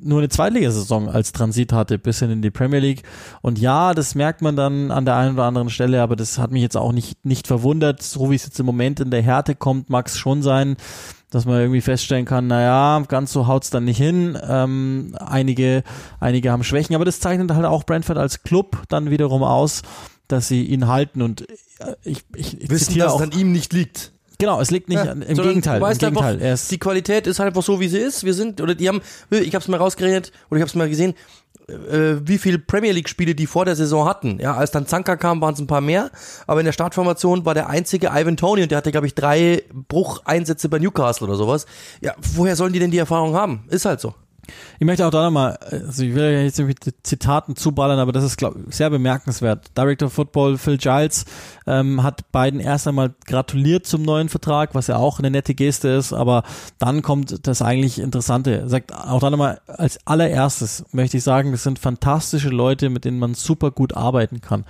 [0.00, 3.02] nur eine Zweitligasaison als Transit hatte, bis hin in die Premier League.
[3.40, 6.50] Und ja, das merkt man dann an der einen oder anderen Stelle, aber das hat
[6.50, 8.02] mich jetzt auch nicht, nicht verwundert.
[8.02, 10.76] So wie es jetzt im Moment in der Härte kommt, mag es schon sein,
[11.32, 14.38] dass man irgendwie feststellen kann, naja, ganz so haut's dann nicht hin.
[14.46, 15.82] Ähm, einige,
[16.20, 19.82] einige haben Schwächen, aber das zeichnet halt auch Brentford als Club dann wiederum aus,
[20.28, 23.72] dass sie ihn halten und äh, ich, ich, ich Wissen, dass es an ihm nicht
[23.72, 24.12] liegt.
[24.42, 25.80] Genau, es liegt nicht ja, im Gegenteil.
[25.80, 26.42] Im Gegenteil.
[26.42, 28.24] Einfach, die Qualität ist halt einfach so, wie sie ist.
[28.24, 29.00] Wir sind, oder die haben,
[29.30, 31.14] ich habe es mal rausgeredet, oder ich habe es mal gesehen,
[31.68, 34.40] äh, wie viele Premier League Spiele die vor der Saison hatten.
[34.40, 36.10] Ja, als dann Zanka kam, waren es ein paar mehr,
[36.48, 39.62] aber in der Startformation war der einzige Ivan Tony und der hatte, glaube ich, drei
[39.72, 41.66] Brucheinsätze bei Newcastle oder sowas.
[42.00, 43.62] Ja, woher sollen die denn die Erfahrung haben?
[43.68, 44.12] Ist halt so.
[44.80, 48.24] Ich möchte auch da nochmal, also ich will ja jetzt mit Zitaten zuballern, aber das
[48.24, 49.70] ist glaub, sehr bemerkenswert.
[49.76, 51.24] Director of Football Phil Giles
[51.66, 55.88] ähm, hat beiden erst einmal gratuliert zum neuen Vertrag, was ja auch eine nette Geste
[55.88, 56.42] ist, aber
[56.78, 58.62] dann kommt das eigentlich Interessante.
[58.62, 63.04] Er sagt auch da nochmal, als allererstes möchte ich sagen, das sind fantastische Leute, mit
[63.04, 64.64] denen man super gut arbeiten kann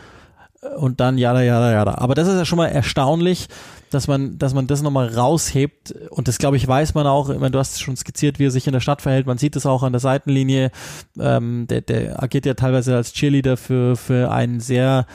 [0.76, 1.94] und dann jada, jada, jada.
[1.98, 3.48] Aber das ist ja schon mal erstaunlich,
[3.90, 5.92] dass man, dass man das nochmal raushebt.
[6.10, 7.30] Und das, glaube ich, weiß man auch.
[7.30, 9.26] Ich meine, du hast schon skizziert, wie er sich in der Stadt verhält.
[9.26, 10.70] Man sieht es auch an der Seitenlinie.
[11.18, 15.06] Ähm, der, der agiert ja teilweise als Cheerleader für, für einen sehr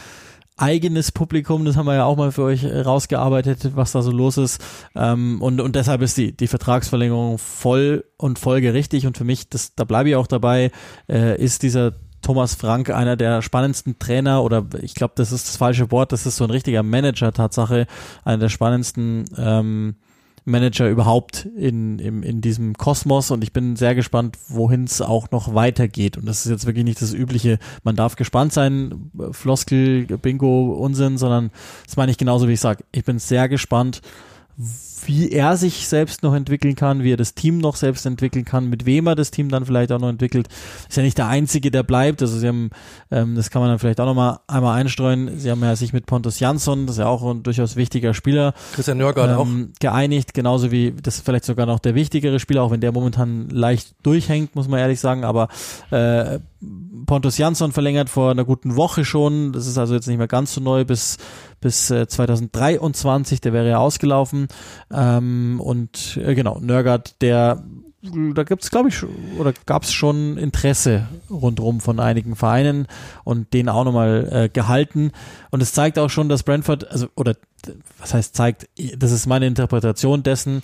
[0.57, 4.37] eigenes Publikum, das haben wir ja auch mal für euch rausgearbeitet, was da so los
[4.37, 4.59] ist.
[4.95, 9.05] Ähm, und, und deshalb ist die, die Vertragsverlängerung voll und folgerichtig.
[9.05, 10.71] Und für mich, das, da bleibe ich auch dabei,
[11.07, 11.93] äh, ist dieser
[12.27, 16.25] Thomas Frank einer der spannendsten Trainer oder ich glaube, das ist das falsche Wort, das
[16.25, 17.87] ist so ein richtiger Manager Tatsache,
[18.25, 19.95] einer der spannendsten ähm,
[20.43, 25.31] Manager überhaupt in, in, in diesem Kosmos und ich bin sehr gespannt, wohin es auch
[25.31, 26.17] noch weitergeht.
[26.17, 31.17] Und das ist jetzt wirklich nicht das übliche, man darf gespannt sein, Floskel, Bingo, Unsinn,
[31.17, 31.49] sondern
[31.85, 32.83] das meine ich genauso, wie ich sage.
[32.91, 34.01] Ich bin sehr gespannt,
[35.05, 38.69] wie er sich selbst noch entwickeln kann, wie er das Team noch selbst entwickeln kann,
[38.69, 40.47] mit wem er das Team dann vielleicht auch noch entwickelt.
[40.87, 42.21] Ist ja nicht der Einzige, der bleibt.
[42.21, 42.69] Also sie haben,
[43.11, 45.39] ähm, das kann man dann vielleicht auch noch mal einmal einstreuen.
[45.39, 48.53] Sie haben ja sich mit Pontus Jansson, das ist ja auch ein durchaus wichtiger Spieler,
[48.73, 52.63] Christian Nörgard ähm, auch geeinigt, genauso wie das ist vielleicht sogar noch der wichtigere Spieler,
[52.63, 55.23] auch wenn der momentan leicht durchhängt, muss man ehrlich sagen.
[55.23, 55.47] Aber
[55.91, 56.39] äh,
[57.05, 59.53] Pontus Jansson verlängert vor einer guten Woche schon.
[59.53, 61.17] Das ist also jetzt nicht mehr ganz so neu bis
[61.59, 64.47] bis äh, 2023, der wäre ja ausgelaufen.
[64.93, 67.63] Ähm, und äh, genau, Nörgard, der
[68.35, 69.03] da gibt es, glaube ich,
[69.37, 72.87] oder gab es schon Interesse rundherum von einigen Vereinen
[73.23, 75.11] und den auch nochmal äh, gehalten.
[75.49, 77.35] Und es zeigt auch schon, dass Brentford, also, oder
[77.99, 80.61] was heißt zeigt, das ist meine Interpretation dessen,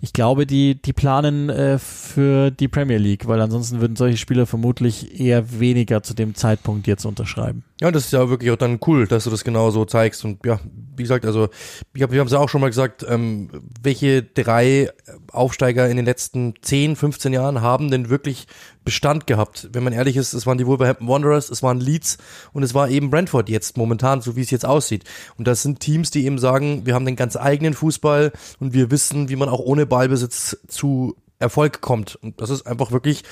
[0.00, 4.46] ich glaube, die, die planen äh, für die Premier League, weil ansonsten würden solche Spieler
[4.46, 7.64] vermutlich eher weniger zu dem Zeitpunkt jetzt unterschreiben.
[7.80, 10.24] Ja, das ist ja wirklich auch dann cool, dass du das genau so zeigst.
[10.24, 10.58] Und ja,
[10.96, 11.48] wie gesagt, also
[11.94, 14.90] ich hab, wir haben es ja auch schon mal gesagt, ähm, welche drei
[15.30, 18.48] Aufsteiger in den letzten 10, 15 Jahren haben denn wirklich
[18.84, 19.68] Bestand gehabt?
[19.72, 22.18] Wenn man ehrlich ist, es waren die Wolverhampton Wanderers, es waren Leeds
[22.52, 25.04] und es war eben Brentford jetzt momentan, so wie es jetzt aussieht.
[25.36, 28.90] Und das sind Teams, die eben sagen, wir haben den ganz eigenen Fußball und wir
[28.90, 32.16] wissen, wie man auch ohne Ballbesitz zu Erfolg kommt.
[32.16, 33.22] Und das ist einfach wirklich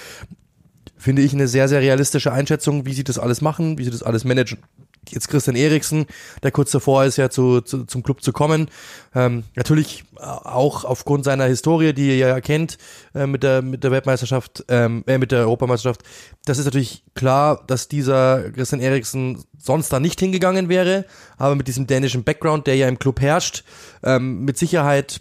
[0.96, 4.02] finde ich eine sehr, sehr realistische Einschätzung, wie sie das alles machen, wie sie das
[4.02, 4.58] alles managen.
[5.08, 6.06] Jetzt Christian Eriksen,
[6.42, 8.68] der kurz davor ist, ja zu, zu zum Club zu kommen.
[9.14, 12.78] Ähm, natürlich auch aufgrund seiner Historie, die ihr ja kennt,
[13.14, 16.02] äh, mit der mit der Weltmeisterschaft, ähm, äh, mit der Europameisterschaft.
[16.44, 21.04] Das ist natürlich klar, dass dieser Christian Eriksen sonst da nicht hingegangen wäre,
[21.36, 23.62] aber mit diesem dänischen Background, der ja im Club herrscht,
[24.02, 25.20] ähm, mit Sicherheit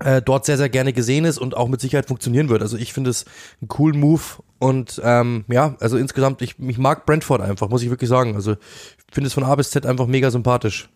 [0.00, 2.62] äh, dort sehr, sehr gerne gesehen ist und auch mit Sicherheit funktionieren wird.
[2.62, 3.24] Also ich finde es
[3.60, 4.22] einen coolen Move
[4.60, 8.34] und ähm, ja, also insgesamt, ich, ich mag Brentford einfach, muss ich wirklich sagen.
[8.34, 10.90] Also ich finde es von A bis Z einfach mega sympathisch.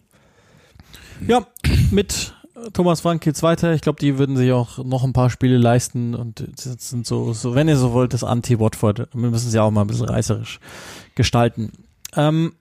[1.27, 1.47] Ja,
[1.91, 2.35] mit
[2.75, 3.73] Thomas Frank geht's weiter.
[3.73, 7.55] Ich glaube, die würden sich auch noch ein paar Spiele leisten und sind so, so
[7.55, 9.09] wenn ihr so wollt, das Anti-Watford.
[9.15, 10.61] Wir müssen sie auch mal ein bisschen reißerisch
[11.15, 11.73] gestalten.
[12.15, 12.53] Ähm,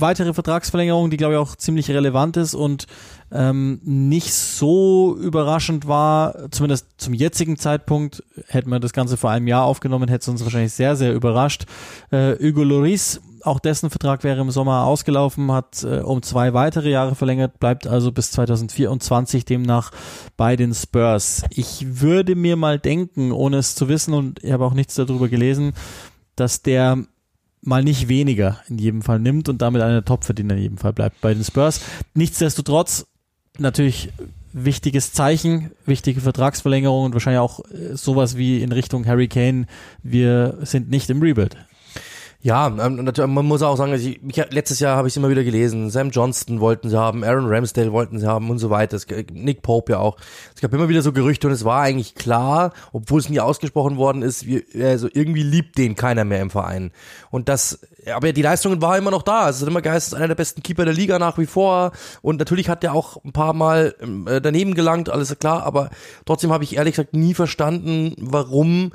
[0.00, 2.86] weitere Vertragsverlängerung, die glaube ich auch ziemlich relevant ist und
[3.32, 9.46] ähm, nicht so überraschend war, zumindest zum jetzigen Zeitpunkt, hätten wir das Ganze vor einem
[9.46, 11.66] Jahr aufgenommen, hätte es uns wahrscheinlich sehr, sehr überrascht.
[12.10, 16.90] Äh, Hugo Loris, auch dessen Vertrag wäre im Sommer ausgelaufen, hat äh, um zwei weitere
[16.90, 19.92] Jahre verlängert, bleibt also bis 2024 demnach
[20.36, 21.44] bei den Spurs.
[21.50, 25.28] Ich würde mir mal denken, ohne es zu wissen und ich habe auch nichts darüber
[25.28, 25.72] gelesen,
[26.36, 27.04] dass der
[27.62, 30.92] mal nicht weniger in jedem Fall nimmt und damit einer der Topverdiener in jedem Fall
[30.92, 31.80] bleibt bei den Spurs.
[32.14, 33.06] Nichtsdestotrotz
[33.58, 34.10] natürlich
[34.52, 39.66] wichtiges Zeichen, wichtige Vertragsverlängerung und wahrscheinlich auch äh, sowas wie in Richtung Harry Kane,
[40.02, 41.56] wir sind nicht im Rebuild.
[42.42, 45.90] Ja, ähm, man muss auch sagen, ich, ich, letztes Jahr habe ich immer wieder gelesen.
[45.90, 48.96] Sam Johnston wollten sie haben, Aaron Ramsdale wollten sie haben und so weiter.
[48.96, 50.16] Es, Nick Pope ja auch.
[50.54, 53.98] Es gab immer wieder so Gerüchte und es war eigentlich klar, obwohl es nie ausgesprochen
[53.98, 54.46] worden ist,
[54.80, 56.92] also irgendwie liebt den keiner mehr im Verein.
[57.30, 59.50] Und das, aber die Leistungen war immer noch da.
[59.50, 61.92] Es ist immer geheißen, einer der besten Keeper der Liga nach wie vor.
[62.22, 63.94] Und natürlich hat der auch ein paar Mal
[64.26, 65.64] äh, daneben gelangt, alles klar.
[65.64, 65.90] Aber
[66.24, 68.92] trotzdem habe ich ehrlich gesagt nie verstanden, warum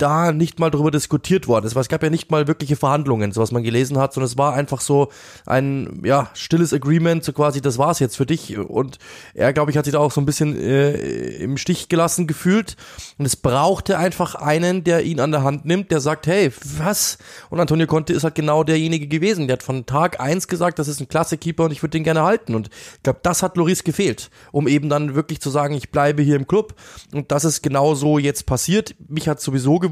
[0.00, 3.32] da nicht mal darüber diskutiert worden ist, weil es gab ja nicht mal wirkliche Verhandlungen,
[3.32, 5.10] so was man gelesen hat, sondern es war einfach so
[5.46, 8.58] ein ja stilles Agreement, so quasi das war's jetzt für dich.
[8.58, 8.98] Und
[9.34, 10.92] er glaube ich hat sich da auch so ein bisschen äh,
[11.36, 12.76] im Stich gelassen gefühlt.
[13.18, 17.18] Und es brauchte einfach einen, der ihn an der Hand nimmt, der sagt, hey, was?
[17.50, 20.88] Und Antonio Conte ist halt genau derjenige gewesen, der hat von Tag eins gesagt, das
[20.88, 22.54] ist ein klasse Keeper und ich würde den gerne halten.
[22.54, 26.22] Und ich glaube, das hat Loris gefehlt, um eben dann wirklich zu sagen, ich bleibe
[26.22, 26.74] hier im Club.
[27.12, 28.94] Und das ist genau so jetzt passiert.
[29.08, 29.89] Mich hat sowieso gewundert,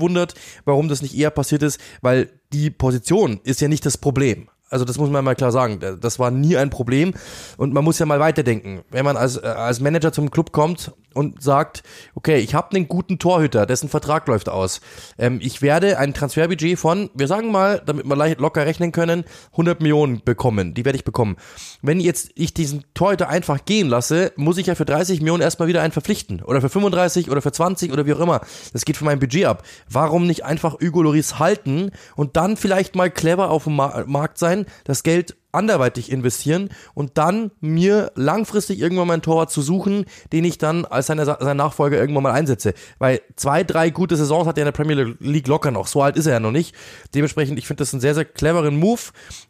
[0.64, 4.48] warum das nicht eher passiert ist, weil die Position ist ja nicht das Problem.
[4.70, 5.80] Also das muss man mal klar sagen.
[6.00, 7.14] Das war nie ein Problem.
[7.56, 8.82] Und man muss ja mal weiterdenken.
[8.90, 11.82] Wenn man als, äh, als Manager zum Club kommt und sagt,
[12.14, 14.80] okay, ich habe einen guten Torhüter, dessen Vertrag läuft aus.
[15.18, 19.24] Ähm, ich werde ein Transferbudget von, wir sagen mal, damit wir leicht locker rechnen können,
[19.52, 20.74] 100 Millionen bekommen.
[20.74, 21.36] Die werde ich bekommen.
[21.82, 25.68] Wenn jetzt ich diesen Torhüter einfach gehen lasse, muss ich ja für 30 Millionen erstmal
[25.68, 26.42] wieder einen verpflichten.
[26.42, 28.40] Oder für 35 oder für 20 oder wie auch immer.
[28.72, 29.64] Das geht von meinem Budget ab.
[29.90, 34.66] Warum nicht einfach Hugo Loris halten und dann vielleicht mal clever auf dem Markt sein,
[34.84, 40.44] das Geld anderweitig investieren und dann mir langfristig irgendwann mal einen Torwart zu suchen, den
[40.44, 42.74] ich dann als seine, seine Nachfolger irgendwann mal einsetze.
[42.98, 45.86] Weil zwei, drei gute Saisons hat er in der Premier League locker noch.
[45.86, 46.74] So alt ist er ja noch nicht.
[47.14, 49.00] Dementsprechend, ich finde das einen sehr, sehr cleveren Move,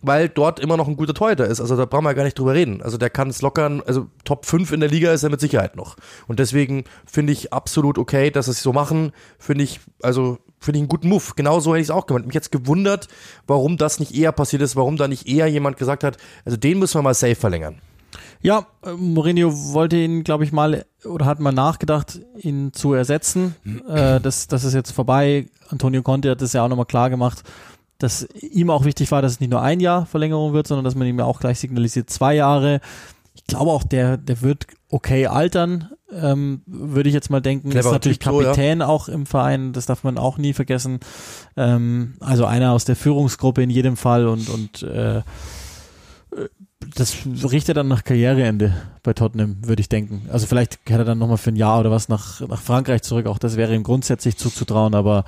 [0.03, 1.61] weil dort immer noch ein guter Torhüter ist.
[1.61, 2.81] Also da brauchen wir gar nicht drüber reden.
[2.83, 5.77] Also der kann es lockern, also Top 5 in der Liga ist er mit Sicherheit
[5.77, 5.97] noch.
[6.27, 9.13] Und deswegen finde ich absolut okay, dass sie es so machen.
[9.39, 11.25] Finde ich, also finde ich einen guten Move.
[11.37, 12.27] Genau so hätte ich es auch gemacht.
[12.27, 13.09] Mich jetzt gewundert,
[13.47, 16.79] warum das nicht eher passiert ist, warum da nicht eher jemand gesagt hat, also den
[16.79, 17.81] müssen wir mal safe verlängern.
[18.41, 23.55] Ja, äh, Mourinho wollte ihn, glaube ich, mal oder hat mal nachgedacht, ihn zu ersetzen.
[23.89, 25.47] äh, das, das ist jetzt vorbei.
[25.69, 27.43] Antonio Conte hat das ja auch nochmal klar gemacht,
[27.99, 30.95] dass ihm auch wichtig war, dass es nicht nur ein Jahr Verlängerung wird, sondern dass
[30.95, 32.81] man ihm ja auch gleich signalisiert zwei Jahre.
[33.35, 37.89] Ich glaube auch, der, der wird okay altern ähm, würde ich jetzt mal denken, Clever
[37.89, 38.89] ist natürlich typ Kapitän so, ja.
[38.89, 41.01] auch im Verein, das darf man auch nie vergessen.
[41.57, 45.23] Ähm, also einer aus der Führungsgruppe in jedem Fall und, und äh,
[46.95, 47.17] das
[47.51, 50.29] richtet dann nach Karriereende bei Tottenham, würde ich denken.
[50.33, 53.27] Also vielleicht kehrt er dann nochmal für ein Jahr oder was nach, nach Frankreich zurück.
[53.27, 55.25] Auch das wäre ihm grundsätzlich zuzutrauen, aber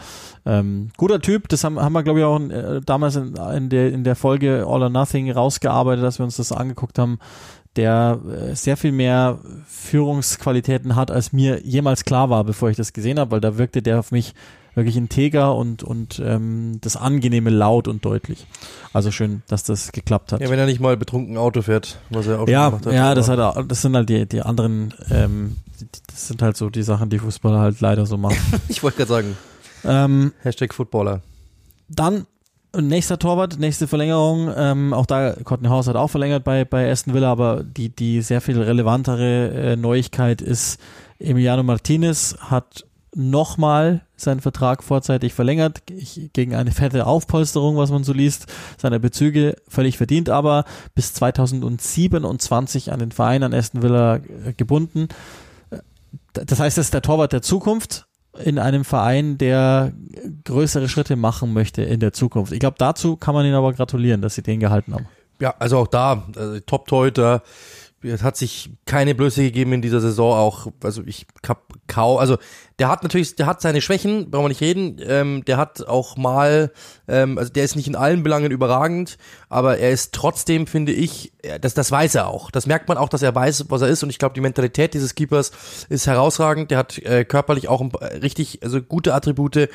[0.47, 1.49] ähm, guter Typ.
[1.49, 4.65] Das haben, haben wir, glaube ich, auch äh, damals in, in, der, in der Folge
[4.67, 7.19] All or Nothing rausgearbeitet, dass wir uns das angeguckt haben
[7.77, 12.93] der äh, sehr viel mehr Führungsqualitäten hat, als mir jemals klar war, bevor ich das
[12.93, 14.35] gesehen habe, weil da wirkte der auf mich
[14.75, 18.47] wirklich integer und, und ähm, das Angenehme laut und deutlich.
[18.93, 20.41] Also schön, dass das geklappt hat.
[20.41, 22.93] Ja, wenn er nicht mal betrunken Auto fährt, was er auch ja, gemacht hat.
[22.93, 23.39] Ja, das, hat,
[23.71, 25.57] das sind halt die, die anderen, ähm,
[26.07, 28.39] das sind halt so die Sachen, die Fußballer halt leider so machen.
[28.69, 29.37] ich wollte gerade sagen.
[29.85, 31.23] Ähm, Hashtag Footballer.
[31.89, 32.27] Dann
[32.77, 34.53] Nächster Torwart, nächste Verlängerung.
[34.57, 38.23] Ähm, auch da, Courtney House hat auch verlängert bei, bei Aston Villa, aber die, die
[38.23, 40.81] sehr viel relevantere äh, Neuigkeit ist,
[41.19, 45.83] Emiliano Martinez hat nochmal seinen Vertrag vorzeitig verlängert,
[46.33, 48.47] gegen eine fette Aufpolsterung, was man so liest,
[48.79, 55.09] seine Bezüge völlig verdient, aber bis 2027 an den Verein, an Aston Villa äh, gebunden.
[55.71, 55.79] Äh,
[56.33, 58.07] das heißt, das ist der Torwart der Zukunft
[58.45, 59.93] in einem Verein, der
[60.51, 62.53] größere Schritte machen möchte in der Zukunft.
[62.53, 65.07] Ich glaube, dazu kann man ihnen aber gratulieren, dass sie den gehalten haben.
[65.41, 67.43] Ja, also auch da, also Top-Torhüter,
[68.03, 72.39] es hat sich keine Blöße gegeben in dieser Saison auch, also ich hab kaum, also
[72.81, 76.17] der hat natürlich, der hat seine Schwächen, brauchen wir nicht reden, ähm, der hat auch
[76.17, 76.73] mal,
[77.09, 79.19] ähm, also der ist nicht in allen Belangen überragend,
[79.51, 83.11] aber er ist trotzdem, finde ich, das, das weiß er auch, das merkt man auch,
[83.11, 84.03] dass er weiß, was er ist.
[84.03, 85.53] Und ich glaube, die Mentalität dieses Keepers
[85.91, 89.69] ist herausragend, der hat äh, körperlich auch ein, richtig, also gute Attribute.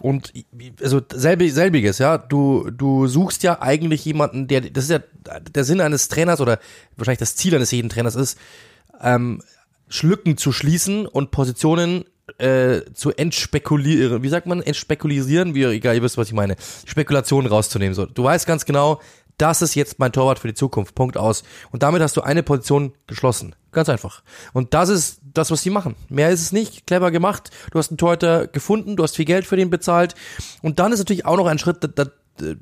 [0.00, 0.32] Und
[0.82, 5.00] also selbe, selbiges, ja, du, du suchst ja eigentlich jemanden, der, das ist ja
[5.50, 6.58] der Sinn eines Trainers oder
[6.96, 8.38] wahrscheinlich das Ziel eines jeden Trainers ist,
[9.02, 9.42] ähm,
[9.88, 12.06] Schlücken zu schließen und Positionen
[12.38, 17.50] äh, zu entspekulieren, wie sagt man, entspekulisieren, wie, egal, ihr wisst, was ich meine, Spekulationen
[17.50, 17.94] rauszunehmen.
[17.94, 19.00] So, du weißt ganz genau,
[19.38, 21.44] das ist jetzt mein Torwart für die Zukunft, Punkt aus.
[21.70, 23.54] Und damit hast du eine Position geschlossen.
[23.70, 24.22] Ganz einfach.
[24.54, 25.94] Und das ist das, was sie machen.
[26.08, 26.86] Mehr ist es nicht.
[26.86, 27.50] Clever gemacht.
[27.70, 30.14] Du hast einen Torhüter gefunden, du hast viel Geld für den bezahlt.
[30.62, 32.06] Und dann ist natürlich auch noch ein Schritt, da,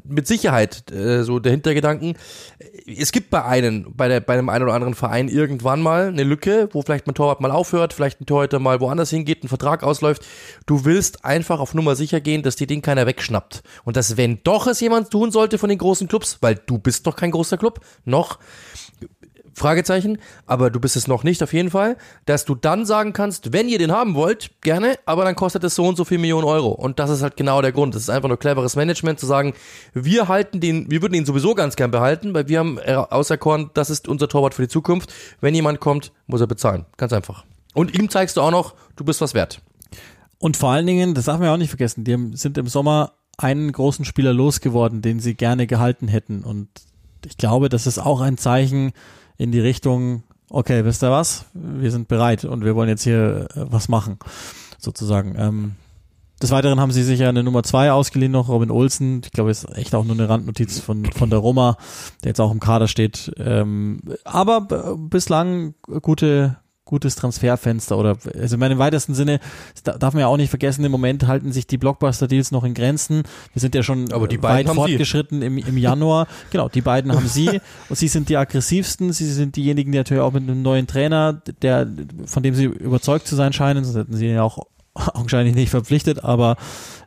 [0.05, 2.15] mit Sicherheit äh, so der Hintergedanken.
[2.87, 6.25] Es gibt bei einem, bei, der, bei einem einen oder anderen Verein irgendwann mal eine
[6.25, 9.83] Lücke, wo vielleicht ein Torwart mal aufhört, vielleicht ein Torhüter mal woanders hingeht, ein Vertrag
[9.83, 10.25] ausläuft.
[10.67, 13.63] Du willst einfach auf Nummer sicher gehen, dass dir den keiner wegschnappt.
[13.85, 17.07] Und dass, wenn doch es jemand tun sollte von den großen Clubs, weil du bist
[17.07, 18.39] doch kein großer Club, noch,
[19.55, 23.53] Fragezeichen, aber du bist es noch nicht auf jeden Fall, dass du dann sagen kannst,
[23.53, 26.45] wenn ihr den haben wollt, gerne, aber dann kostet es so und so viel Millionen
[26.45, 26.71] Euro.
[26.71, 27.95] Und das ist halt genau der Grund.
[27.95, 29.55] Das ist einfach nur cleveres Management zu sagen,
[29.93, 33.91] wir halten den, wir würden ihn sowieso ganz gern behalten, weil wir haben auserkoren, das
[33.91, 35.13] ist unser Torwart für die Zukunft.
[35.41, 36.87] Wenn jemand kommt, muss er bezahlen.
[36.97, 37.45] Ganz einfach.
[37.75, 39.61] Und ihm zeigst du auch noch, du bist was wert.
[40.39, 43.13] Und vor allen Dingen, das darf man ja auch nicht vergessen, die sind im Sommer
[43.39, 46.45] einen großen Spieler losgeworden, den sie gerne gehalten hätten.
[46.45, 46.69] Und
[47.25, 48.93] ich glaube, das ist auch ein Zeichen,
[49.37, 51.47] in die Richtung, okay, wisst ihr was?
[51.55, 54.19] Wir sind bereit und wir wollen jetzt hier äh, was machen,
[54.79, 55.35] sozusagen.
[55.39, 55.73] Ähm,
[56.43, 59.23] des Weiteren haben sie sich ja eine Nummer zwei ausgeliehen noch, Robin Olsen.
[59.25, 61.79] Ich glaube, ist echt auch nur eine Randnotiz von, von der Roma,
[62.23, 63.33] der jetzt auch im Kader steht.
[63.39, 69.41] Ähm, aber bislang gute, gutes Transferfenster oder also in meinem weitesten Sinne
[69.83, 73.23] darf man ja auch nicht vergessen, im Moment halten sich die Blockbuster-Deals noch in Grenzen.
[73.53, 76.27] Wir sind ja schon weit fortgeschritten im, im Januar.
[76.51, 77.61] genau, die beiden haben sie.
[77.89, 81.41] Und sie sind die aggressivsten, sie sind diejenigen, die natürlich auch mit einem neuen Trainer,
[81.63, 81.89] der
[82.27, 84.59] von dem sie überzeugt zu sein scheinen, sonst hätten sie ja auch
[84.95, 86.57] augenscheinlich nicht verpflichtet, aber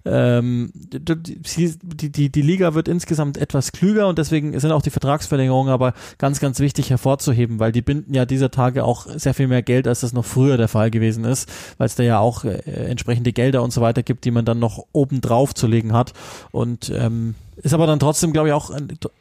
[0.09, 5.71] ähm, die, die, die Liga wird insgesamt etwas klüger und deswegen sind auch die Vertragsverlängerungen
[5.71, 9.61] aber ganz, ganz wichtig hervorzuheben, weil die binden ja dieser Tage auch sehr viel mehr
[9.61, 12.57] Geld, als das noch früher der Fall gewesen ist, weil es da ja auch äh,
[12.65, 16.13] entsprechende Gelder und so weiter gibt, die man dann noch oben drauf zu legen hat
[16.51, 18.71] und ähm, ist aber dann trotzdem, glaube ich, auch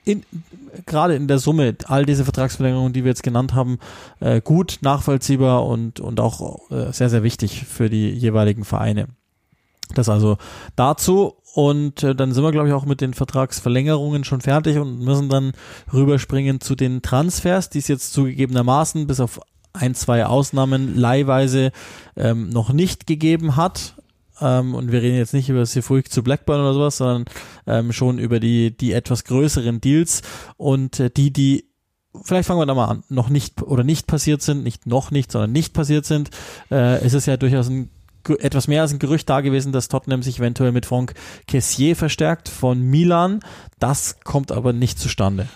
[0.04, 0.22] in,
[0.84, 3.78] gerade in der Summe all diese Vertragsverlängerungen, die wir jetzt genannt haben,
[4.20, 9.08] äh, gut, nachvollziehbar und, und auch äh, sehr, sehr wichtig für die jeweiligen Vereine.
[9.94, 10.38] Das also
[10.74, 11.36] dazu.
[11.54, 15.30] Und äh, dann sind wir, glaube ich, auch mit den Vertragsverlängerungen schon fertig und müssen
[15.30, 15.52] dann
[15.92, 19.40] rüberspringen zu den Transfers, die es jetzt zugegebenermaßen bis auf
[19.72, 21.72] ein, zwei Ausnahmen leihweise
[22.16, 23.94] ähm, noch nicht gegeben hat.
[24.40, 27.24] Ähm, und wir reden jetzt nicht über Sifuik zu Blackburn oder sowas, sondern
[27.66, 30.20] ähm, schon über die, die etwas größeren Deals
[30.58, 31.70] und äh, die, die
[32.24, 35.32] vielleicht fangen wir da mal an, noch nicht oder nicht passiert sind, nicht noch nicht,
[35.32, 36.30] sondern nicht passiert sind,
[36.70, 37.90] äh, ist es ja durchaus ein
[38.30, 41.14] etwas mehr als ein Gerücht da gewesen, dass Tottenham sich eventuell mit Franck
[41.46, 43.40] Kessier verstärkt von Milan.
[43.78, 45.48] Das kommt aber nicht zustande.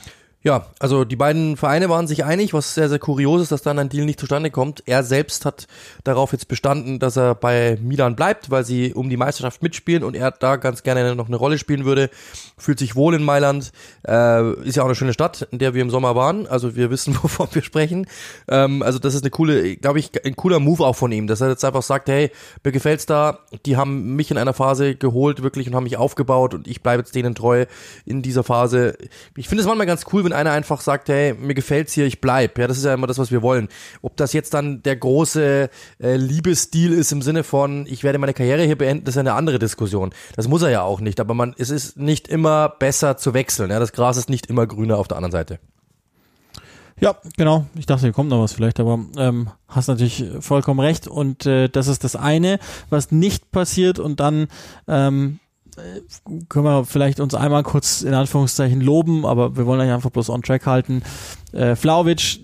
[0.43, 3.79] Ja, also die beiden Vereine waren sich einig, was sehr, sehr kurios ist, dass dann
[3.79, 4.83] ein Deal nicht zustande kommt.
[4.87, 5.67] Er selbst hat
[6.03, 10.17] darauf jetzt bestanden, dass er bei Milan bleibt, weil sie um die Meisterschaft mitspielen und
[10.17, 12.09] er da ganz gerne noch eine Rolle spielen würde.
[12.57, 13.71] Fühlt sich wohl in Mailand,
[14.09, 16.47] äh, ist ja auch eine schöne Stadt, in der wir im Sommer waren.
[16.47, 18.07] Also wir wissen, wovon wir sprechen.
[18.49, 21.43] Ähm, also das ist eine coole, glaube ich, ein cooler Move auch von ihm, dass
[21.43, 22.31] er jetzt einfach sagt, hey,
[22.65, 23.41] mir gefällt's da.
[23.67, 27.03] Die haben mich in einer Phase geholt wirklich und haben mich aufgebaut und ich bleibe
[27.03, 27.67] jetzt denen treu
[28.07, 28.97] in dieser Phase.
[29.37, 32.21] Ich finde es manchmal ganz cool, wenn einer einfach sagt, hey, mir gefällt's hier, ich
[32.21, 32.59] bleib.
[32.59, 33.69] Ja, das ist ja immer das, was wir wollen.
[34.01, 35.69] Ob das jetzt dann der große
[36.01, 39.33] äh, Liebesstil ist im Sinne von, ich werde meine Karriere hier beenden, das ist eine
[39.33, 40.11] andere Diskussion.
[40.37, 43.71] Das muss er ja auch nicht, aber man, es ist nicht immer besser zu wechseln.
[43.71, 45.59] Ja, das Gras ist nicht immer grüner auf der anderen Seite.
[47.01, 47.67] Ja, genau.
[47.77, 51.09] Ich dachte, hier kommt noch was vielleicht, aber ähm, hast natürlich vollkommen recht.
[51.09, 52.59] Und äh, das ist das eine,
[52.91, 53.99] was nicht passiert.
[53.99, 54.49] Und dann
[54.87, 55.41] ähm,
[56.49, 60.31] können wir vielleicht uns einmal kurz in Anführungszeichen loben, aber wir wollen euch einfach bloß
[60.31, 61.03] on track halten.
[61.53, 62.41] Äh, Flauwitsch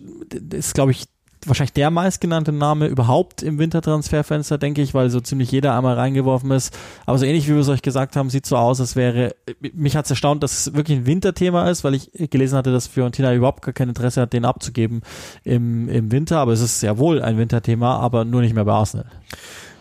[0.53, 1.07] ist, glaube ich,
[1.49, 6.51] wahrscheinlich der meistgenannte Name überhaupt im Wintertransferfenster, denke ich, weil so ziemlich jeder einmal reingeworfen
[6.51, 6.77] ist.
[7.07, 9.35] Aber so ähnlich wie wir es euch gesagt haben, sieht so aus, als wäre,
[9.73, 12.87] mich hat es erstaunt, dass es wirklich ein Winterthema ist, weil ich gelesen hatte, dass
[12.87, 15.03] Fiorentina überhaupt gar kein Interesse hat, den abzugeben
[15.45, 16.39] im, im Winter.
[16.39, 19.07] Aber es ist sehr wohl ein Winterthema, aber nur nicht mehr bei Arsenal.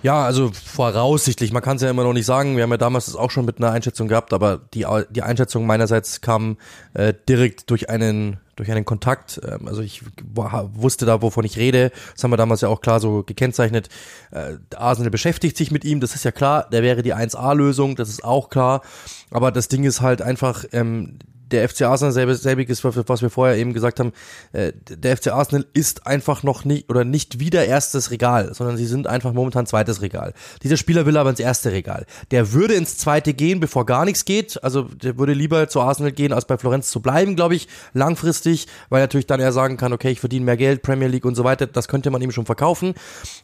[0.06, 2.58] Ja, also voraussichtlich, man kann es ja immer noch nicht sagen.
[2.58, 5.66] Wir haben ja damals das auch schon mit einer Einschätzung gehabt, aber die, die Einschätzung
[5.66, 6.58] meinerseits kam
[6.94, 9.42] äh, direkt durch einen durch einen Kontakt.
[9.44, 10.04] Ähm, also ich
[10.36, 11.92] wusste da, wovon ich rede.
[12.14, 13.90] Das haben wir damals ja auch klar so gekennzeichnet.
[14.30, 16.70] Äh, Arsenal beschäftigt sich mit ihm, das ist ja klar.
[16.70, 18.84] Der wäre die 1A-Lösung, das ist auch klar.
[19.32, 21.18] Aber das Ding ist halt einfach, ähm,
[21.52, 24.14] der FC Arsenal selbe, selbiges, was wir vorher eben gesagt haben,
[24.52, 28.86] äh, der FC Arsenal ist einfach noch nicht oder nicht wieder erstes Regal, sondern sie
[28.86, 30.34] sind einfach momentan zweites Regal.
[30.64, 32.06] Dieser Spieler will aber ins erste Regal.
[32.32, 34.64] Der würde ins zweite gehen, bevor gar nichts geht.
[34.64, 38.68] Also der würde lieber zu Arsenal gehen, als bei Florenz zu bleiben, glaube ich, langfristig,
[38.90, 41.44] weil natürlich dann er sagen kann, okay, ich verdiene mehr Geld, Premier League und so
[41.44, 41.68] weiter.
[41.68, 42.96] Das könnte man ihm schon verkaufen.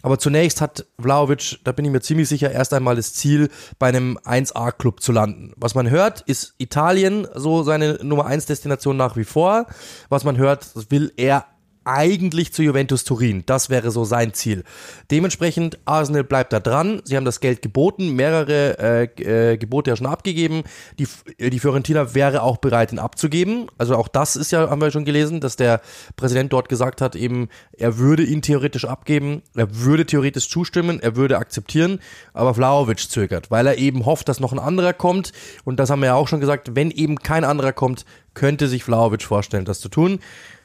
[0.02, 3.88] Aber zunächst hat Vlaovic, da bin ich mir ziemlich sicher, erst einmal das Ziel, bei
[3.88, 5.54] einem 1A-Club zu landen.
[5.56, 9.68] Was man hört, ist Italien so seine Nummer 1 Destination nach wie vor.
[10.10, 11.46] Was man hört, will er
[11.84, 13.44] eigentlich zu Juventus Turin.
[13.46, 14.63] Das wäre so sein Ziel.
[15.10, 17.02] Dementsprechend, Arsenal bleibt da dran.
[17.06, 20.63] Sie haben das Geld geboten, mehrere äh, äh, Gebote ja schon abgegeben.
[21.00, 21.08] Die,
[21.39, 23.67] die Fiorentina wäre auch bereit, ihn abzugeben.
[23.78, 25.82] Also auch das ist ja, haben wir schon gelesen, dass der
[26.15, 31.15] Präsident dort gesagt hat, eben, er würde ihn theoretisch abgeben, er würde theoretisch zustimmen, er
[31.15, 32.00] würde akzeptieren,
[32.34, 35.32] aber Vlaovic zögert, weil er eben hofft, dass noch ein anderer kommt.
[35.63, 38.84] Und das haben wir ja auch schon gesagt, wenn eben kein anderer kommt, könnte sich
[38.84, 40.20] Vlaovic vorstellen, das zu tun.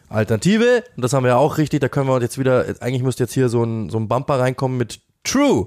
[0.09, 3.25] Alternative, und das haben wir ja auch richtig, da können wir jetzt wieder, eigentlich müsste
[3.25, 5.67] jetzt hier so ein, so ein Bumper reinkommen mit True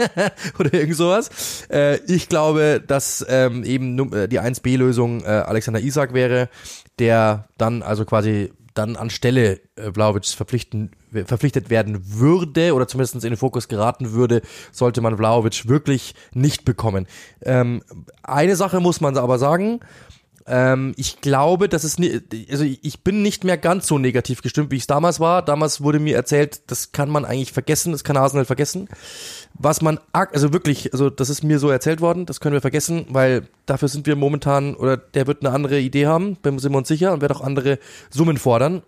[0.58, 1.66] oder irgend sowas.
[1.70, 6.50] Äh, ich glaube, dass ähm, eben äh, die 1B-Lösung äh, Alexander Isak wäre,
[6.98, 10.92] der dann also quasi dann anstelle äh, Vlaovics verpflichten,
[11.26, 16.64] verpflichtet werden würde oder zumindest in den Fokus geraten würde, sollte man Vlaovic wirklich nicht
[16.64, 17.06] bekommen.
[17.42, 17.82] Ähm,
[18.22, 19.80] eine Sache muss man aber sagen,
[20.46, 21.96] ähm, ich glaube, dass es,
[22.50, 25.42] also ich bin nicht mehr ganz so negativ gestimmt, wie ich es damals war.
[25.42, 28.88] Damals wurde mir erzählt, das kann man eigentlich vergessen, das kann Arsenal vergessen.
[29.54, 33.06] Was man, also wirklich, also das ist mir so erzählt worden, das können wir vergessen,
[33.10, 36.88] weil dafür sind wir momentan, oder der wird eine andere Idee haben, sind wir uns
[36.88, 37.78] sicher, und wird auch andere
[38.10, 38.82] Summen fordern.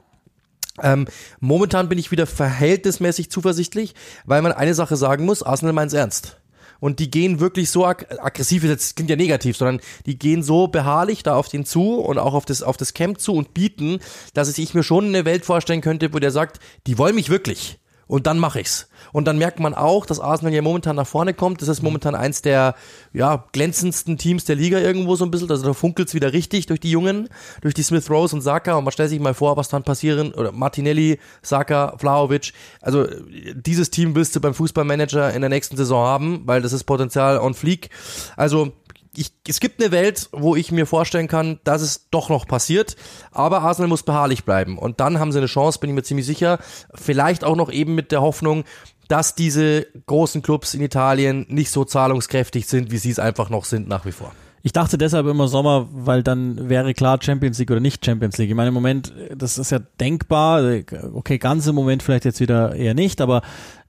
[0.83, 1.07] Ähm,
[1.39, 6.39] momentan bin ich wieder verhältnismäßig zuversichtlich, weil man eine Sache sagen muss, Arsenal meint's ernst
[6.83, 10.67] und die gehen wirklich so ag aggressiv, das klingt ja negativ, sondern die gehen so
[10.67, 14.01] beharrlich da auf den zu und auch auf das, auf das Camp zu und bieten,
[14.35, 16.59] dass ich mir schon eine Welt vorstellen könnte, wo der sagt,
[16.89, 17.79] die wollen mich wirklich.
[18.13, 18.89] Und dann mache ich's.
[19.13, 21.63] Und dann merkt man auch, dass Arsenal ja momentan nach vorne kommt.
[21.63, 22.75] Das ist momentan eins der
[23.15, 25.51] ja, glänzendsten Teams der Liga irgendwo so ein bisschen.
[25.51, 27.31] Also da funkelt's wieder richtig durch die Jungen,
[27.63, 28.75] durch die Smith Rose und Saka.
[28.75, 30.35] Und man stellt sich mal vor, was dann passieren.
[30.35, 32.53] Oder Martinelli, Saka, Vlaovic.
[32.83, 33.07] Also
[33.55, 37.39] dieses Team willst du beim Fußballmanager in der nächsten Saison haben, weil das ist Potenzial
[37.39, 37.89] on fleek.
[38.37, 38.73] Also
[39.15, 42.97] ich, es gibt eine Welt, wo ich mir vorstellen kann, dass es doch noch passiert,
[43.31, 46.27] aber Arsenal muss beharrlich bleiben und dann haben sie eine Chance, bin ich mir ziemlich
[46.27, 46.59] sicher.
[46.95, 48.65] Vielleicht auch noch eben mit der Hoffnung,
[49.09, 53.67] dass diese großen Clubs in Italien nicht so zahlungskräftig sind, wie sie es einfach noch
[53.67, 54.33] sind nach wie vor.
[54.63, 58.49] Ich dachte deshalb immer Sommer, weil dann wäre klar Champions League oder nicht Champions League.
[58.49, 60.83] Ich meine, im Moment, das ist ja denkbar.
[61.15, 63.43] Okay, ganz im Moment vielleicht jetzt wieder eher nicht, aber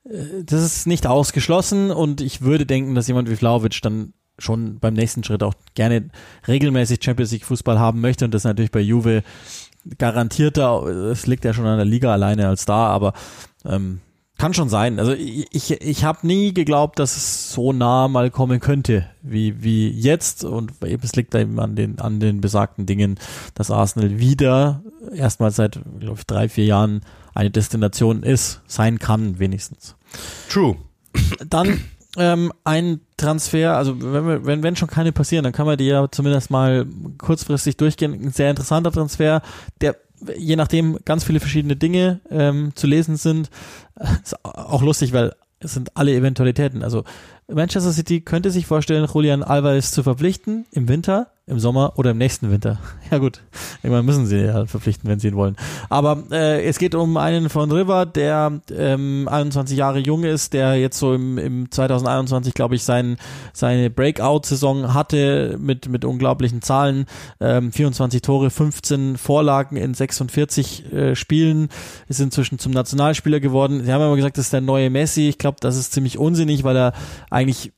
[0.03, 4.79] äh, das ist nicht ausgeschlossen und ich würde denken, dass jemand wie Vlaovic dann schon
[4.79, 6.09] beim nächsten Schritt auch gerne
[6.47, 9.23] regelmäßig Champions League Fußball haben möchte und das natürlich bei Juve
[9.97, 13.13] garantierter, es liegt ja schon an der Liga alleine als da, aber
[13.65, 13.99] ähm,
[14.38, 14.99] kann schon sein.
[14.99, 19.63] Also ich, ich, ich habe nie geglaubt, dass es so nah mal kommen könnte wie,
[19.63, 20.43] wie jetzt.
[20.43, 23.19] Und eben es liegt eben an den, an den besagten Dingen,
[23.53, 24.81] dass Arsenal wieder
[25.15, 27.01] erstmal seit, glaube ich, drei, vier Jahren
[27.36, 29.95] eine Destination ist, sein kann wenigstens.
[30.49, 30.77] True.
[31.47, 31.79] Dann
[32.18, 35.88] ähm, ein Transfer, also wenn, wir, wenn, wenn schon keine passieren, dann kann man die
[35.88, 36.86] ja zumindest mal
[37.18, 38.14] kurzfristig durchgehen.
[38.14, 39.41] Ein sehr interessanter Transfer,
[39.82, 39.95] der
[40.38, 43.49] je nachdem ganz viele verschiedene Dinge ähm, zu lesen sind.
[44.24, 46.84] Ist auch lustig, weil es sind alle Eventualitäten.
[46.84, 47.03] Also
[47.47, 52.17] Manchester City könnte sich vorstellen, Julian Alvarez zu verpflichten im Winter im Sommer oder im
[52.17, 52.79] nächsten Winter.
[53.11, 53.43] Ja gut,
[53.83, 55.55] irgendwann müssen sie ja verpflichten, wenn sie ihn wollen.
[55.87, 60.77] Aber äh, es geht um einen von River, der ähm, 21 Jahre jung ist, der
[60.77, 63.17] jetzt so im, im 2021, glaube ich, sein,
[63.51, 67.05] seine Breakout-Saison hatte mit, mit unglaublichen Zahlen.
[67.39, 71.69] Ähm, 24 Tore, 15 Vorlagen in 46 äh, Spielen,
[72.07, 73.83] ist inzwischen zum Nationalspieler geworden.
[73.85, 75.29] Sie haben immer gesagt, das ist der neue Messi.
[75.29, 76.93] Ich glaube, das ist ziemlich unsinnig, weil er
[77.29, 77.73] eigentlich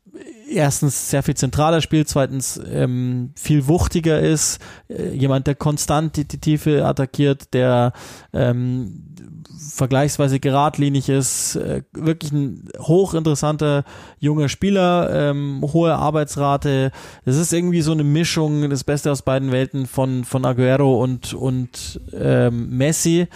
[0.50, 6.26] erstens sehr viel zentraler spielt, zweitens ähm, viel wuchtiger ist, äh, jemand, der konstant die,
[6.26, 7.94] die Tiefe attackiert, der
[8.34, 9.16] ähm,
[9.58, 13.84] vergleichsweise geradlinig ist, äh, wirklich ein hochinteressanter
[14.20, 16.92] junger Spieler, ähm, hohe Arbeitsrate.
[17.26, 21.34] Das ist irgendwie so eine Mischung, das Beste aus beiden Welten von, von Aguero und,
[21.34, 23.28] und ähm, Messi.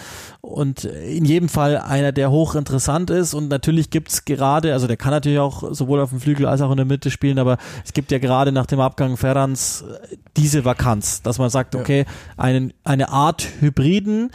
[0.42, 3.34] Und in jedem Fall einer, der hochinteressant ist.
[3.34, 6.72] Und natürlich gibt's gerade, also der kann natürlich auch sowohl auf dem Flügel als auch
[6.72, 9.86] in der Mitte spielen, aber es gibt ja gerade nach dem Abgang Ferrans
[10.36, 14.32] diese Vakanz, dass man sagt, okay, einen, eine Art Hybriden,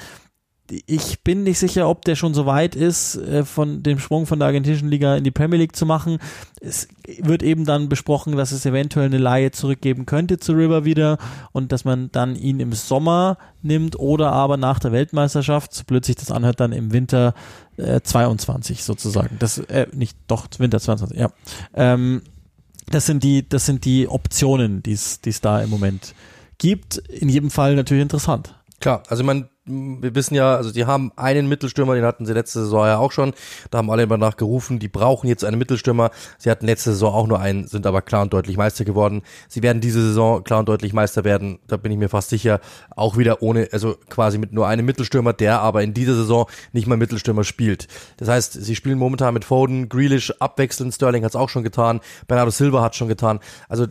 [0.87, 4.39] ich bin nicht sicher, ob der schon so weit ist, äh, von dem Sprung von
[4.39, 6.19] der argentinischen Liga in die Premier League zu machen.
[6.61, 6.89] Es
[7.19, 11.19] wird eben dann besprochen, dass es eventuell eine Laie zurückgeben könnte zu River wieder
[11.53, 16.05] und dass man dann ihn im Sommer nimmt oder aber nach der Weltmeisterschaft, so blöd
[16.07, 17.35] sich das anhört, dann im Winter
[17.77, 19.37] äh, 22 sozusagen.
[19.39, 21.29] Das, äh, nicht, doch, Winter 22, ja.
[21.75, 22.23] Ähm,
[22.87, 26.14] das sind die, das sind die Optionen, die es da im Moment
[26.59, 26.99] gibt.
[26.99, 28.55] In jedem Fall natürlich interessant.
[28.80, 32.61] Klar, also man wir wissen ja, also die haben einen Mittelstürmer, den hatten sie letzte
[32.61, 33.33] Saison ja auch schon.
[33.71, 36.11] Da haben alle immer nachgerufen, die brauchen jetzt einen Mittelstürmer.
[36.37, 39.23] Sie hatten letzte Saison auch nur einen, sind aber klar und deutlich Meister geworden.
[39.49, 42.61] Sie werden diese Saison klar und deutlich Meister werden, da bin ich mir fast sicher.
[42.95, 46.87] Auch wieder ohne, also quasi mit nur einem Mittelstürmer, der aber in dieser Saison nicht
[46.87, 47.89] mal Mittelstürmer spielt.
[48.19, 52.01] Das heißt, sie spielen momentan mit Foden, Grealish abwechselnd, Sterling hat es auch schon getan,
[52.29, 53.41] Bernardo Silva hat schon getan.
[53.69, 53.87] Also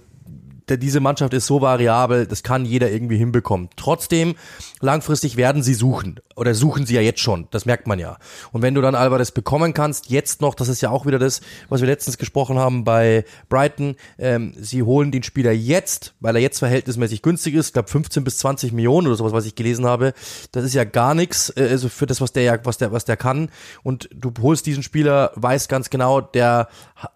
[0.70, 3.70] diese Mannschaft ist so variabel, das kann jeder irgendwie hinbekommen.
[3.76, 4.36] Trotzdem,
[4.82, 6.20] langfristig werden sie suchen.
[6.36, 7.47] Oder suchen sie ja jetzt schon.
[7.51, 8.18] Das merkt man ja.
[8.51, 11.41] Und wenn du dann Alvarez bekommen kannst, jetzt noch, das ist ja auch wieder das,
[11.70, 16.41] was wir letztens gesprochen haben bei Brighton, ähm, sie holen den Spieler jetzt, weil er
[16.41, 19.86] jetzt verhältnismäßig günstig ist, ich glaube 15 bis 20 Millionen oder sowas, was ich gelesen
[19.86, 20.14] habe.
[20.51, 23.05] Das ist ja gar nichts, äh, also für das, was der ja, was der, was
[23.05, 23.49] der kann.
[23.84, 26.68] Und du holst diesen Spieler, weißt ganz genau, der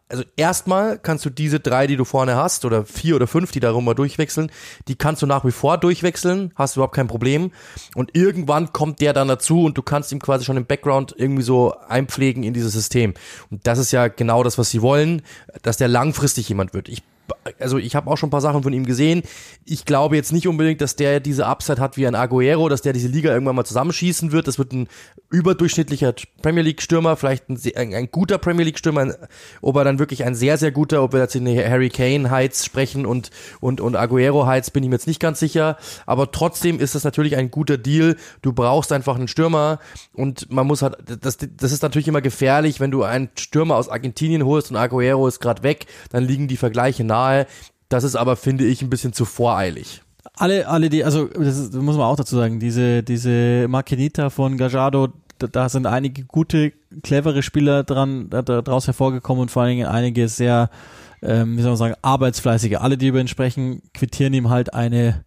[0.10, 3.60] also erstmal kannst du diese drei, die du vorne hast, oder vier oder fünf, die
[3.60, 4.52] darum mal durchwechseln,
[4.88, 7.52] die kannst du nach wie vor durchwechseln, hast überhaupt kein Problem.
[7.96, 11.44] Und irgendwann kommt der dann dazu und du kannst ihm quasi schon im Background irgendwie
[11.44, 13.14] so einpflegen in dieses System.
[13.50, 15.22] Und das ist ja genau das, was sie wollen,
[15.62, 16.90] dass der langfristig jemand wird.
[16.90, 17.04] Ich
[17.60, 19.24] also ich habe auch schon ein paar Sachen von ihm gesehen.
[19.66, 22.94] Ich glaube jetzt nicht unbedingt, dass der diese Upside hat wie ein Aguero, dass der
[22.94, 24.48] diese Liga irgendwann mal zusammenschießen wird.
[24.48, 24.88] Das wird ein
[25.30, 29.16] überdurchschnittlicher Premier League Stürmer, vielleicht ein, ein, ein guter Premier League Stürmer,
[29.62, 32.66] ob er dann wirklich ein sehr sehr guter, ob wir jetzt in Harry Kane Heights
[32.66, 36.80] sprechen und und und Aguero Heights bin ich mir jetzt nicht ganz sicher, aber trotzdem
[36.80, 38.16] ist das natürlich ein guter Deal.
[38.42, 39.80] Du brauchst einfach einen Stürmer
[40.14, 43.90] und man muss halt das das ist natürlich immer gefährlich, wenn du einen Stürmer aus
[43.90, 47.48] Argentinien holst und Aguero ist gerade weg, dann liegen die Vergleiche nahe.
[47.90, 50.02] Das ist aber finde ich ein bisschen zu voreilig
[50.38, 54.58] alle, alle die, also das, ist, muss man auch dazu sagen, diese, diese Maquinita von
[54.58, 55.10] Gajado,
[55.40, 59.88] da, da sind einige gute, clevere Spieler dran da, daraus hervorgekommen und vor allen Dingen
[59.88, 60.70] einige sehr,
[61.22, 62.78] ähm, wie soll man sagen, arbeitsfleißige.
[62.78, 65.24] Alle, die über ihn sprechen, quittieren ihm halt eine,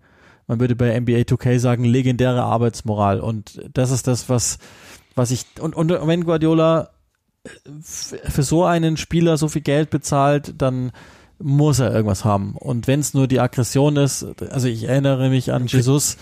[0.46, 3.20] man würde bei NBA 2K sagen, legendäre Arbeitsmoral.
[3.20, 4.58] Und das ist das, was,
[5.14, 6.90] was ich, und, und wenn Guardiola
[7.92, 10.92] für so einen Spieler so viel Geld bezahlt, dann
[11.42, 12.54] muss er irgendwas haben.
[12.56, 16.16] Und wenn es nur die Aggression ist, also ich erinnere mich an Jesus,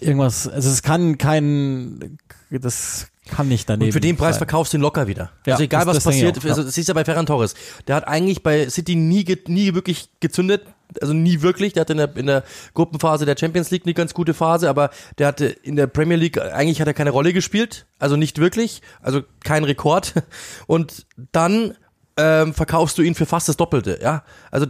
[0.00, 2.18] irgendwas, also es kann kein,
[2.50, 3.88] das kann nicht daneben.
[3.88, 4.40] Und für den Preis sein.
[4.40, 5.32] verkaufst du ihn locker wieder.
[5.46, 6.50] Ja, also egal was passiert, auch, ja.
[6.50, 7.54] also das ist ja bei Ferran Torres.
[7.86, 10.62] Der hat eigentlich bei City nie, nie wirklich gezündet.
[11.00, 11.72] Also nie wirklich.
[11.72, 12.44] Der hatte in der, in der
[12.74, 16.38] Gruppenphase der Champions League eine ganz gute Phase, aber der hatte in der Premier League,
[16.38, 17.86] eigentlich hat er keine Rolle gespielt.
[17.98, 18.82] Also nicht wirklich.
[19.00, 20.12] Also kein Rekord.
[20.66, 21.74] Und dann
[22.16, 24.22] ähm, verkaufst du ihn für fast das Doppelte, ja.
[24.50, 24.66] Also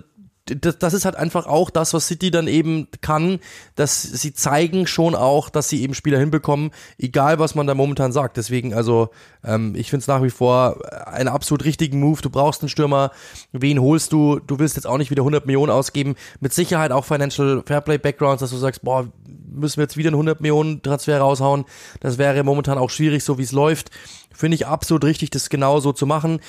[0.46, 3.38] das, das ist halt einfach auch das, was City dann eben kann,
[3.76, 8.12] dass sie zeigen schon auch, dass sie eben Spieler hinbekommen, egal was man da momentan
[8.12, 8.36] sagt.
[8.36, 9.08] Deswegen, also
[9.42, 12.20] ähm, ich finde es nach wie vor einen absolut richtigen Move.
[12.20, 13.10] Du brauchst einen Stürmer,
[13.52, 14.38] wen holst du?
[14.38, 16.14] Du willst jetzt auch nicht wieder 100 Millionen ausgeben.
[16.40, 19.08] Mit Sicherheit auch Financial Fairplay Backgrounds, dass du sagst, boah,
[19.50, 21.64] müssen wir jetzt wieder einen 100 Millionen Transfer raushauen.
[22.00, 23.90] Das wäre momentan auch schwierig, so wie es läuft.
[24.34, 26.40] Finde ich absolut richtig, das genau so zu machen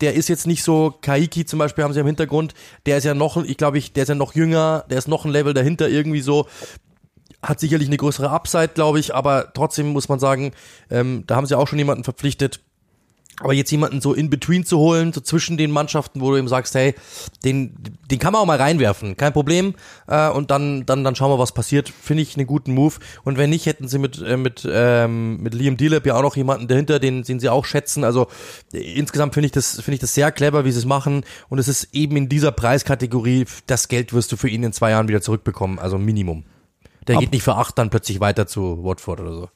[0.00, 2.54] der ist jetzt nicht so, Kaiki zum Beispiel haben sie im Hintergrund,
[2.86, 5.24] der ist ja noch, ich glaube, ich, der ist ja noch jünger, der ist noch
[5.24, 6.46] ein Level dahinter irgendwie so,
[7.42, 10.52] hat sicherlich eine größere Upside, glaube ich, aber trotzdem muss man sagen,
[10.90, 12.60] ähm, da haben sie auch schon jemanden verpflichtet.
[13.40, 16.46] Aber jetzt jemanden so in between zu holen, so zwischen den Mannschaften, wo du ihm
[16.46, 16.94] sagst, hey,
[17.44, 17.74] den,
[18.08, 19.74] den kann man auch mal reinwerfen, kein Problem.
[20.06, 21.88] Äh, und dann, dann, dann schauen wir, was passiert.
[21.88, 22.94] Finde ich einen guten Move.
[23.24, 26.36] Und wenn nicht, hätten sie mit, äh, mit, ähm, mit Liam Delep ja auch noch
[26.36, 28.04] jemanden dahinter, den, den sie auch schätzen.
[28.04, 28.28] Also
[28.72, 31.24] äh, insgesamt finde ich das, finde ich das sehr clever, wie sie es machen.
[31.48, 34.90] Und es ist eben in dieser Preiskategorie, das Geld wirst du für ihn in zwei
[34.90, 35.80] Jahren wieder zurückbekommen.
[35.80, 36.44] Also Minimum.
[37.08, 39.48] Der Ab- geht nicht für acht dann plötzlich weiter zu Watford oder so.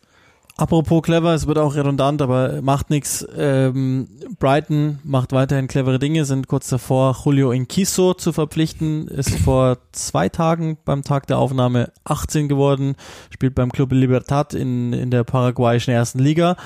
[0.59, 3.25] Apropos clever, es wird auch redundant, aber macht nichts.
[3.37, 4.09] Ähm,
[4.41, 10.29] Brighton macht weiterhin clevere Dinge, sind kurz davor, Julio Inquiso zu verpflichten, ist vor zwei
[10.29, 12.97] Tagen beim Tag der Aufnahme 18 geworden,
[13.31, 16.57] spielt beim Club Libertad in, in der paraguayischen ersten Liga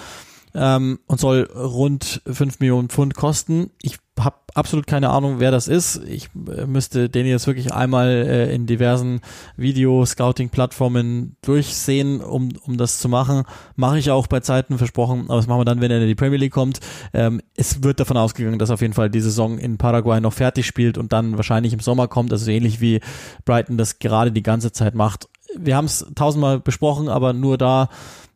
[0.54, 3.72] ähm, und soll rund 5 Millionen Pfund kosten.
[3.82, 6.02] Ich habe absolut keine Ahnung, wer das ist.
[6.06, 9.20] Ich äh, müsste den jetzt wirklich einmal äh, in diversen
[9.56, 13.44] Video-Scouting-Plattformen durchsehen, um, um das zu machen.
[13.76, 16.14] Mache ich auch bei Zeiten versprochen, aber das machen wir dann, wenn er in die
[16.14, 16.80] Premier League kommt.
[17.14, 20.66] Ähm, es wird davon ausgegangen, dass auf jeden Fall die Saison in Paraguay noch fertig
[20.66, 23.00] spielt und dann wahrscheinlich im Sommer kommt, also ähnlich wie
[23.44, 25.28] Brighton das gerade die ganze Zeit macht.
[25.56, 27.88] Wir haben es tausendmal besprochen, aber nur da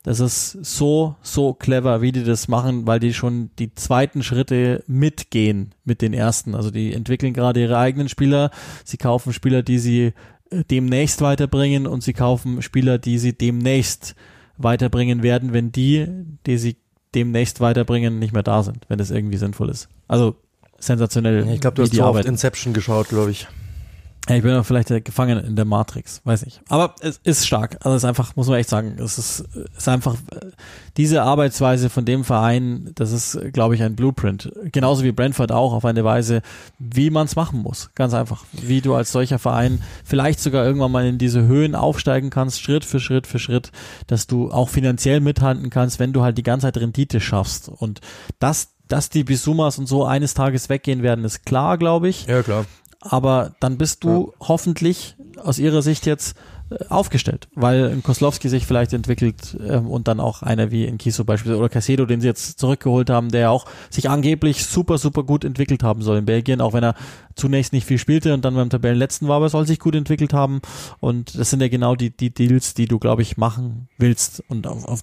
[0.06, 4.84] das ist so, so clever, wie die das machen, weil die schon die zweiten Schritte
[4.86, 6.54] mitgehen mit den ersten.
[6.54, 8.52] Also die entwickeln gerade ihre eigenen Spieler.
[8.84, 10.12] Sie kaufen Spieler, die sie
[10.50, 14.14] äh, demnächst weiterbringen und sie kaufen Spieler, die sie demnächst
[14.58, 16.06] weiterbringen werden, wenn die,
[16.46, 16.76] die sie
[17.16, 19.88] demnächst weiterbringen, nicht mehr da sind, wenn das irgendwie sinnvoll ist.
[20.06, 20.36] Also
[20.78, 21.48] sensationell.
[21.52, 22.24] Ich glaube, du hast die zu oft.
[22.24, 23.48] Inception geschaut, glaube ich.
[24.28, 26.60] Ich bin vielleicht gefangen in der Matrix, weiß nicht.
[26.68, 27.76] Aber es ist stark.
[27.82, 29.44] Also es ist einfach, muss man echt sagen, es ist,
[29.76, 30.16] ist einfach
[30.96, 34.52] diese Arbeitsweise von dem Verein, das ist, glaube ich, ein Blueprint.
[34.72, 36.42] Genauso wie Brentford auch auf eine Weise,
[36.78, 37.90] wie man es machen muss.
[37.94, 38.44] Ganz einfach.
[38.52, 42.84] Wie du als solcher Verein vielleicht sogar irgendwann mal in diese Höhen aufsteigen kannst, Schritt
[42.84, 43.70] für Schritt für Schritt,
[44.08, 47.68] dass du auch finanziell mithalten kannst, wenn du halt die ganze Zeit Rendite schaffst.
[47.68, 48.00] Und
[48.40, 52.42] das, dass die Bisumas und so eines Tages weggehen werden, ist klar, glaube ich Ja,
[52.42, 52.64] klar.
[53.10, 56.36] Aber dann bist du hoffentlich aus ihrer Sicht jetzt
[56.70, 60.98] äh, aufgestellt, weil ein Koslowski sich vielleicht entwickelt ähm, und dann auch einer wie in
[60.98, 65.22] Kiso beispielsweise oder Casedo, den sie jetzt zurückgeholt haben, der auch sich angeblich super, super
[65.22, 66.94] gut entwickelt haben soll in Belgien, auch wenn er
[67.36, 70.32] zunächst nicht viel spielte und dann beim Tabellenletzten war, aber er soll sich gut entwickelt
[70.32, 70.60] haben.
[70.98, 74.66] Und das sind ja genau die, die Deals, die du, glaube ich, machen willst und
[74.66, 75.00] auf, auf,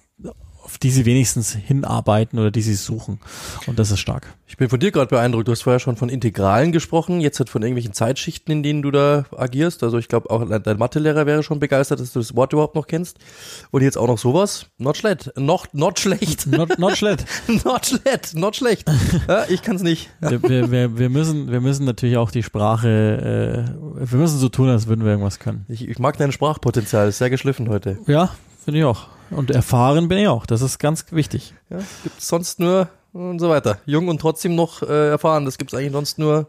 [0.64, 3.20] auf die sie wenigstens hinarbeiten oder die sie suchen
[3.66, 4.34] und das ist stark.
[4.46, 5.48] Ich bin von dir gerade beeindruckt.
[5.48, 8.90] Du hast vorher schon von Integralen gesprochen, jetzt halt von irgendwelchen Zeitschichten, in denen du
[8.90, 9.82] da agierst.
[9.82, 12.86] Also ich glaube auch dein Mathelehrer wäre schon begeistert, dass du das Wort überhaupt noch
[12.86, 13.18] kennst.
[13.70, 14.66] Und jetzt auch noch sowas.
[14.78, 15.32] Not schlecht.
[15.36, 16.46] Noch, not schlecht.
[16.46, 17.24] Not, not schlecht.
[17.64, 18.36] not schlecht.
[18.36, 18.88] Not schlecht.
[19.28, 20.10] Ja, ich kann's nicht.
[20.20, 24.48] wir, wir, wir, wir, müssen, wir müssen natürlich auch die Sprache, äh, wir müssen so
[24.48, 25.66] tun, als würden wir irgendwas können.
[25.68, 27.08] Ich, ich mag dein Sprachpotenzial.
[27.08, 27.98] Ist sehr geschliffen heute.
[28.06, 28.30] Ja,
[28.64, 29.08] finde ich auch.
[29.34, 30.46] Und erfahren bin ich auch.
[30.46, 31.54] Das ist ganz wichtig.
[31.70, 33.78] Ja, gibt's sonst nur und so weiter.
[33.86, 35.44] Jung und trotzdem noch äh, erfahren.
[35.44, 36.48] Das gibt's eigentlich sonst nur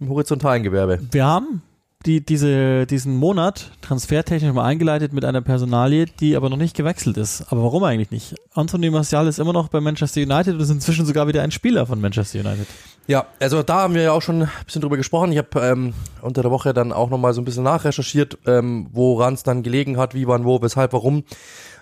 [0.00, 1.00] im horizontalen Gewerbe.
[1.10, 1.62] Wir haben
[2.06, 7.16] die, diese, diesen Monat transfertechnisch mal eingeleitet mit einer Personalie, die aber noch nicht gewechselt
[7.16, 7.46] ist.
[7.50, 8.34] Aber warum eigentlich nicht?
[8.52, 11.86] Anthony Martial ist immer noch bei Manchester United und ist inzwischen sogar wieder ein Spieler
[11.86, 12.66] von Manchester United.
[13.06, 15.32] Ja, also da haben wir ja auch schon ein bisschen drüber gesprochen.
[15.32, 15.92] Ich habe ähm,
[16.22, 19.98] unter der Woche dann auch nochmal so ein bisschen nachrecherchiert, ähm, woran es dann gelegen
[19.98, 21.24] hat, wie, wann, wo, weshalb, warum.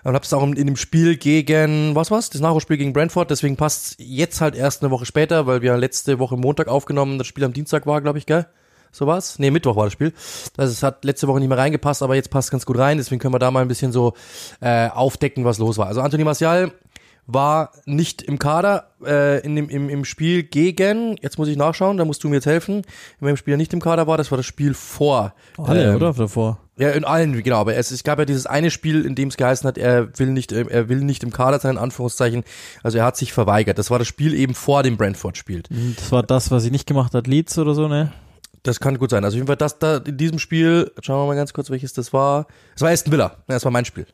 [0.03, 2.29] Und habe es auch in dem Spiel gegen, was war's?
[2.29, 3.31] Das Nachholspiel gegen Brentford.
[3.31, 7.27] Deswegen passt jetzt halt erst eine Woche später, weil wir letzte Woche Montag aufgenommen, das
[7.27, 8.45] Spiel am Dienstag war, glaube ich, gell?
[8.93, 9.39] So was?
[9.39, 10.13] Nee, Mittwoch war das Spiel.
[10.55, 12.97] Also es hat letzte Woche nicht mehr reingepasst, aber jetzt passt ganz gut rein.
[12.97, 14.13] Deswegen können wir da mal ein bisschen so
[14.61, 15.87] äh, aufdecken, was los war.
[15.87, 16.71] Also Anthony Martial
[17.25, 21.97] war nicht im Kader äh, in dem, im, im Spiel gegen, jetzt muss ich nachschauen,
[21.97, 22.85] da musst du mir jetzt helfen, in
[23.21, 25.33] welchem Spiel er nicht im Kader war, das war das Spiel vor.
[25.57, 26.13] Alle, ähm, oder?
[26.13, 26.59] Davor.
[26.75, 29.37] Ja, in allen, genau, aber es, es gab ja dieses eine Spiel, in dem es
[29.37, 32.43] geheißen hat, er will nicht, äh, er will nicht im Kader sein, in Anführungszeichen.
[32.81, 33.77] Also er hat sich verweigert.
[33.77, 35.63] Das war das Spiel eben vor dem Brentford-Spiel.
[35.95, 38.11] Das war das, was sie nicht gemacht hat, Leeds oder so, ne?
[38.63, 39.23] Das kann gut sein.
[39.25, 42.47] Also jedenfalls das da in diesem Spiel, schauen wir mal ganz kurz, welches das war.
[42.75, 43.35] Es war Aston Villa.
[43.47, 44.07] Ja, das war mein Spiel.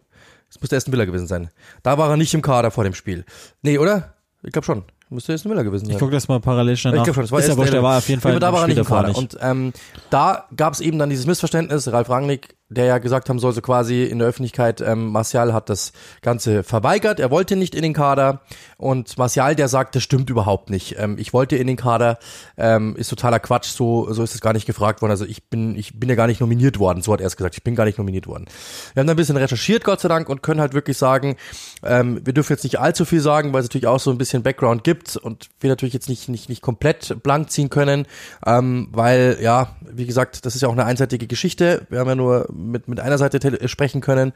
[0.47, 1.49] Das müsste Aston Villa gewesen sein.
[1.83, 3.25] Da war er nicht im Kader vor dem Spiel.
[3.61, 4.15] Nee, oder?
[4.41, 4.83] Ich glaube schon.
[5.11, 5.93] Müsste Aston Villa gewesen sein.
[5.93, 6.99] Ich gucke das mal parallel schnell nach.
[6.99, 8.67] Ich glaube schon, das war Ist wurscht, der war auf jeden Fall da war er
[8.67, 9.09] nicht im Kader.
[9.09, 9.17] Nicht.
[9.17, 9.73] Und ähm,
[10.09, 11.91] da gab es eben dann dieses Missverständnis.
[11.91, 15.69] Ralf Rangnick der ja gesagt haben soll, so quasi in der Öffentlichkeit, ähm, Martial hat
[15.69, 15.91] das
[16.21, 18.41] Ganze verweigert, er wollte nicht in den Kader
[18.77, 20.95] und Martial, der sagt, das stimmt überhaupt nicht.
[20.99, 22.19] Ähm, ich wollte in den Kader,
[22.57, 25.11] ähm, ist totaler Quatsch, so, so ist es gar nicht gefragt worden.
[25.11, 27.55] Also ich bin, ich bin ja gar nicht nominiert worden, so hat er es gesagt,
[27.55, 28.45] ich bin gar nicht nominiert worden.
[28.93, 31.37] Wir haben da ein bisschen recherchiert, Gott sei Dank, und können halt wirklich sagen,
[31.83, 34.43] ähm, wir dürfen jetzt nicht allzu viel sagen, weil es natürlich auch so ein bisschen
[34.43, 38.05] Background gibt und wir natürlich jetzt nicht, nicht, nicht komplett blank ziehen können,
[38.45, 41.87] ähm, weil, ja, wie gesagt, das ist ja auch eine einseitige Geschichte.
[41.89, 44.33] Wir haben ja nur mit, mit einer Seite sprechen können.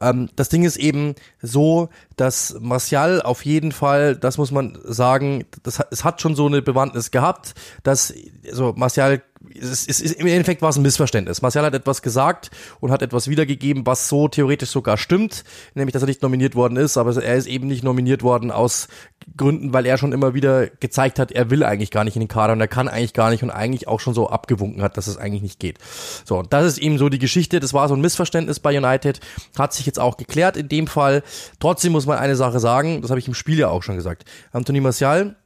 [0.00, 5.44] Ähm, das Ding ist eben so, dass Martial auf jeden Fall, das muss man sagen,
[5.62, 8.14] das, es hat schon so eine Bewandtnis gehabt, dass
[8.48, 9.22] also Martial
[9.54, 11.42] es ist, im Endeffekt war es ein Missverständnis.
[11.42, 12.50] Martial hat etwas gesagt
[12.80, 16.76] und hat etwas wiedergegeben, was so theoretisch sogar stimmt, nämlich dass er nicht nominiert worden
[16.76, 18.88] ist, aber er ist eben nicht nominiert worden aus
[19.36, 22.28] Gründen, weil er schon immer wieder gezeigt hat, er will eigentlich gar nicht in den
[22.28, 25.08] Kader und er kann eigentlich gar nicht und eigentlich auch schon so abgewunken hat, dass
[25.08, 25.78] es eigentlich nicht geht.
[26.24, 29.20] So, und das ist eben so die Geschichte, das war so ein Missverständnis bei United,
[29.58, 31.22] hat sich jetzt auch geklärt in dem Fall.
[31.58, 34.24] Trotzdem muss man eine Sache sagen, das habe ich im Spiel ja auch schon gesagt.
[34.52, 35.36] Anthony Martial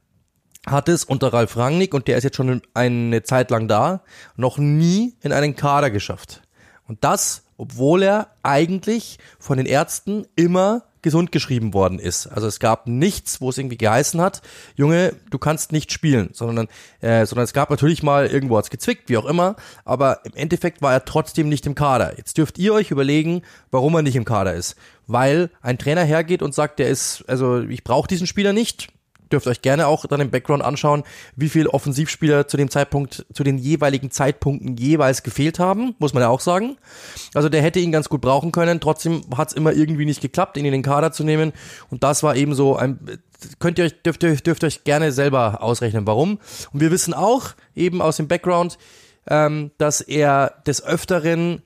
[0.67, 4.03] hat es unter Ralf Rangnick, und der ist jetzt schon eine Zeit lang da,
[4.35, 6.43] noch nie in einen Kader geschafft.
[6.87, 12.27] Und das, obwohl er eigentlich von den Ärzten immer gesund geschrieben worden ist.
[12.27, 14.41] Also es gab nichts, wo es irgendwie geheißen hat,
[14.75, 16.67] Junge, du kannst nicht spielen, sondern,
[17.01, 20.81] äh, sondern es gab natürlich mal irgendwo hat's gezwickt, wie auch immer, aber im Endeffekt
[20.81, 22.17] war er trotzdem nicht im Kader.
[22.17, 23.41] Jetzt dürft ihr euch überlegen,
[23.71, 24.75] warum er nicht im Kader ist.
[25.07, 28.89] Weil ein Trainer hergeht und sagt, der ist, also ich brauche diesen Spieler nicht,
[29.31, 31.03] dürft euch gerne auch dann im Background anschauen,
[31.35, 36.21] wie viele Offensivspieler zu dem Zeitpunkt, zu den jeweiligen Zeitpunkten jeweils gefehlt haben, muss man
[36.21, 36.77] ja auch sagen.
[37.33, 40.57] Also der hätte ihn ganz gut brauchen können, trotzdem hat es immer irgendwie nicht geklappt,
[40.57, 41.53] ihn in den Kader zu nehmen.
[41.89, 42.99] Und das war eben so ein,
[43.59, 46.39] könnt ihr euch, dürft ihr, dürft euch gerne selber ausrechnen, warum.
[46.73, 48.77] Und wir wissen auch, eben aus dem Background,
[49.27, 51.61] ähm, dass er des Öfteren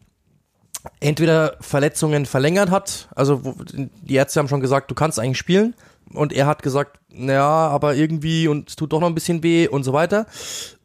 [1.00, 5.74] entweder Verletzungen verlängert hat, also die Ärzte haben schon gesagt, du kannst eigentlich spielen,
[6.14, 9.68] und er hat gesagt, ja, aber irgendwie und es tut doch noch ein bisschen weh
[9.68, 10.26] und so weiter.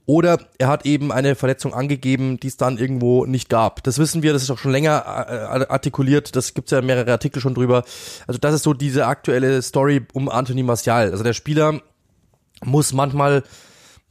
[0.07, 3.85] Oder er hat eben eine Verletzung angegeben, die es dann irgendwo nicht gab.
[3.85, 7.13] Das wissen wir, das ist auch schon länger äh, artikuliert, das gibt es ja mehrere
[7.13, 7.85] Artikel schon drüber.
[8.27, 11.13] Also das ist so diese aktuelle Story um Anthony Martial.
[11.13, 11.81] Also der Spieler
[12.65, 13.45] muss manchmal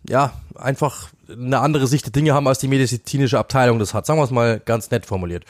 [0.07, 4.05] ja, einfach eine andere Sicht der Dinge haben, als die medizinische Abteilung das hat.
[4.05, 5.45] Sagen wir es mal ganz nett formuliert.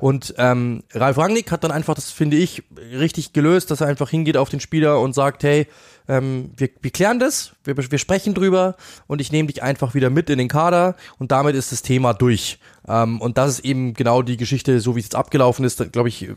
[0.00, 4.10] Und ähm, Ralf Rangnick hat dann einfach, das finde ich, richtig gelöst, dass er einfach
[4.10, 5.66] hingeht auf den Spieler und sagt, hey,
[6.08, 8.76] ähm, wir, wir klären das, wir, wir sprechen drüber
[9.06, 12.14] und ich nehme dich einfach wieder mit in den Kader und damit ist das Thema
[12.14, 12.58] durch.
[12.90, 16.08] Ähm, und das ist eben genau die Geschichte, so wie es jetzt abgelaufen ist, glaube
[16.08, 16.28] ich,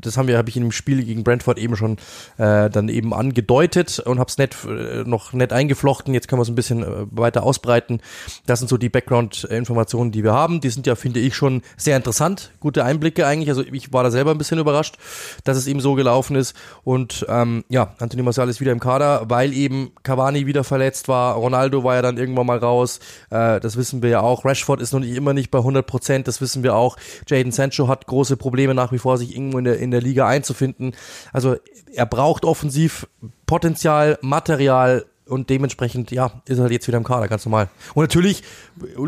[0.00, 1.96] das haben wir, habe ich in dem Spiel gegen Brentford eben schon
[2.38, 6.14] äh, dann eben angedeutet und habe es nett, äh, noch nett eingeflochten.
[6.14, 8.00] Jetzt können wir es ein bisschen äh, weiter ausbreiten.
[8.46, 10.60] Das sind so die Background-Informationen, die wir haben.
[10.60, 12.52] Die sind ja, finde ich, schon sehr interessant.
[12.60, 13.48] Gute Einblicke eigentlich.
[13.48, 14.96] Also ich war da selber ein bisschen überrascht,
[15.44, 16.54] dass es eben so gelaufen ist.
[16.84, 21.34] Und ähm, ja, Anthony Martial ist wieder im Kader, weil eben Cavani wieder verletzt war.
[21.34, 23.00] Ronaldo war ja dann irgendwann mal raus.
[23.30, 24.44] Äh, das wissen wir ja auch.
[24.44, 26.98] Rashford ist noch nicht immer nicht bei 100 Prozent, das wissen wir auch.
[27.26, 30.28] Jaden Sancho hat große Probleme nach wie vor, sich irgendwo in der, in der Liga
[30.28, 30.94] einzufinden.
[31.32, 31.56] Also
[31.94, 33.08] er braucht offensiv
[33.46, 37.68] Potenzial, Material, und dementsprechend, ja, ist er halt jetzt wieder im Kader, ganz normal.
[37.94, 38.42] Und natürlich,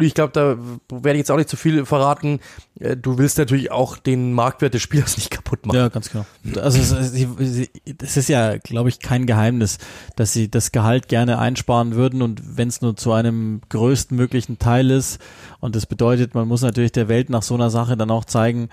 [0.00, 0.56] ich glaube, da
[0.88, 2.40] werde ich jetzt auch nicht zu viel verraten,
[2.80, 5.76] äh, du willst natürlich auch den Marktwert des Spielers nicht kaputt machen.
[5.76, 6.26] Ja, ganz genau.
[6.60, 9.78] Also es ist ja, glaube ich, kein Geheimnis,
[10.16, 14.58] dass sie das Gehalt gerne einsparen würden und wenn es nur zu einem größten möglichen
[14.58, 15.20] Teil ist
[15.60, 18.68] und das bedeutet, man muss natürlich der Welt nach so einer Sache dann auch zeigen,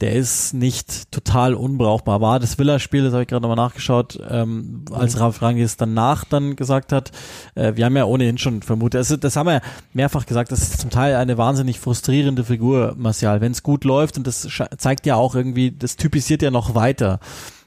[0.00, 2.20] der ist nicht total unbrauchbar.
[2.20, 5.22] War das Villa-Spiel, das habe ich gerade nochmal nachgeschaut, ähm, als mhm.
[5.22, 7.12] Ralf Rangis danach dann gesagt hat,
[7.54, 9.62] äh, wir haben ja ohnehin schon vermutet, also das haben wir
[9.94, 14.18] mehrfach gesagt, das ist zum Teil eine wahnsinnig frustrierende Figur, Martial, wenn es gut läuft
[14.18, 17.18] und das zeigt ja auch irgendwie, das typisiert ja noch weiter.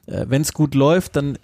[0.06, 1.38] Äh, wenn es gut läuft, dann,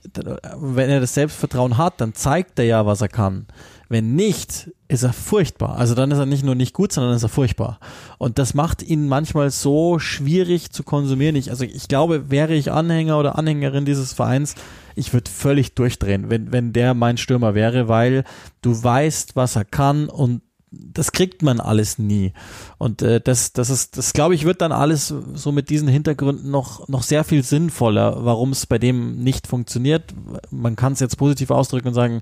[0.58, 3.48] wenn er das Selbstvertrauen hat, dann zeigt er ja, was er kann.
[3.90, 5.78] Wenn nicht, ist er furchtbar.
[5.78, 7.80] Also dann ist er nicht nur nicht gut, sondern ist er furchtbar.
[8.18, 11.36] Und das macht ihn manchmal so schwierig zu konsumieren.
[11.36, 14.56] Ich, also ich glaube, wäre ich Anhänger oder Anhängerin dieses Vereins,
[14.96, 18.24] ich würde völlig durchdrehen, wenn, wenn der mein Stürmer wäre, weil
[18.62, 22.34] du weißt, was er kann und das kriegt man alles nie.
[22.78, 26.52] Und äh, das, das ist, das glaube ich, wird dann alles so mit diesen Hintergründen
[26.52, 30.14] noch, noch sehr viel sinnvoller, warum es bei dem nicht funktioniert.
[30.52, 32.22] Man kann es jetzt positiv ausdrücken und sagen,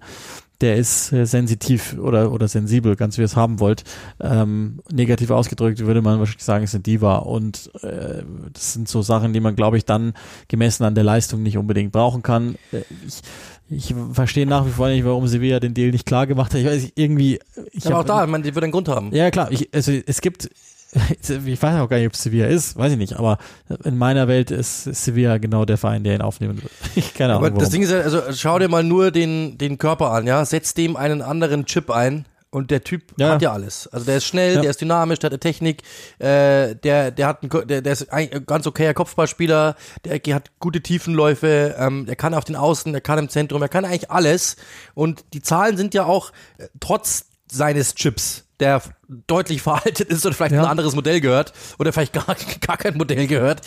[0.63, 3.83] der ist äh, sensitiv oder, oder sensibel, ganz wie ihr es haben wollt.
[4.21, 7.17] Ähm, negativ ausgedrückt würde man wahrscheinlich sagen, ist eine Diva.
[7.17, 10.13] Und äh, das sind so Sachen, die man, glaube ich, dann
[10.47, 12.55] gemessen an der Leistung nicht unbedingt brauchen kann.
[12.71, 13.21] Äh, ich,
[13.69, 16.61] ich verstehe nach wie vor nicht, warum Sevilla den Deal nicht klar gemacht hat.
[16.61, 17.39] Ich weiß irgendwie.
[17.71, 19.13] Ich Aber auch da, man, die wird einen Grund haben.
[19.13, 19.51] Ja, klar.
[19.51, 20.49] Ich, also es gibt
[21.45, 23.37] ich weiß auch gar nicht, ob Sevilla ist, weiß ich nicht, aber
[23.83, 26.71] in meiner Welt ist Sevilla genau der Verein, der ihn aufnehmen wird.
[26.95, 27.47] Ich keine Ahnung.
[27.47, 30.45] Aber das Ding ist ja, also schau dir mal nur den, den Körper an, ja,
[30.45, 33.31] setz dem einen anderen Chip ein, und der Typ ja.
[33.31, 33.87] hat ja alles.
[33.87, 34.61] Also der ist schnell, ja.
[34.61, 35.81] der ist dynamisch, der hat eine Technik,
[36.19, 39.75] äh, der, der hat einen, der, der ist ein ganz okayer Kopfballspieler,
[40.05, 43.69] der hat gute Tiefenläufe, ähm, der kann auf den Außen, der kann im Zentrum, er
[43.69, 44.55] kann eigentlich alles.
[44.93, 48.81] Und die Zahlen sind ja auch äh, trotz seines Chips der
[49.27, 50.63] deutlich veraltet ist oder vielleicht ja.
[50.63, 52.25] ein anderes Modell gehört oder vielleicht gar,
[52.61, 53.61] gar kein Modell gehört.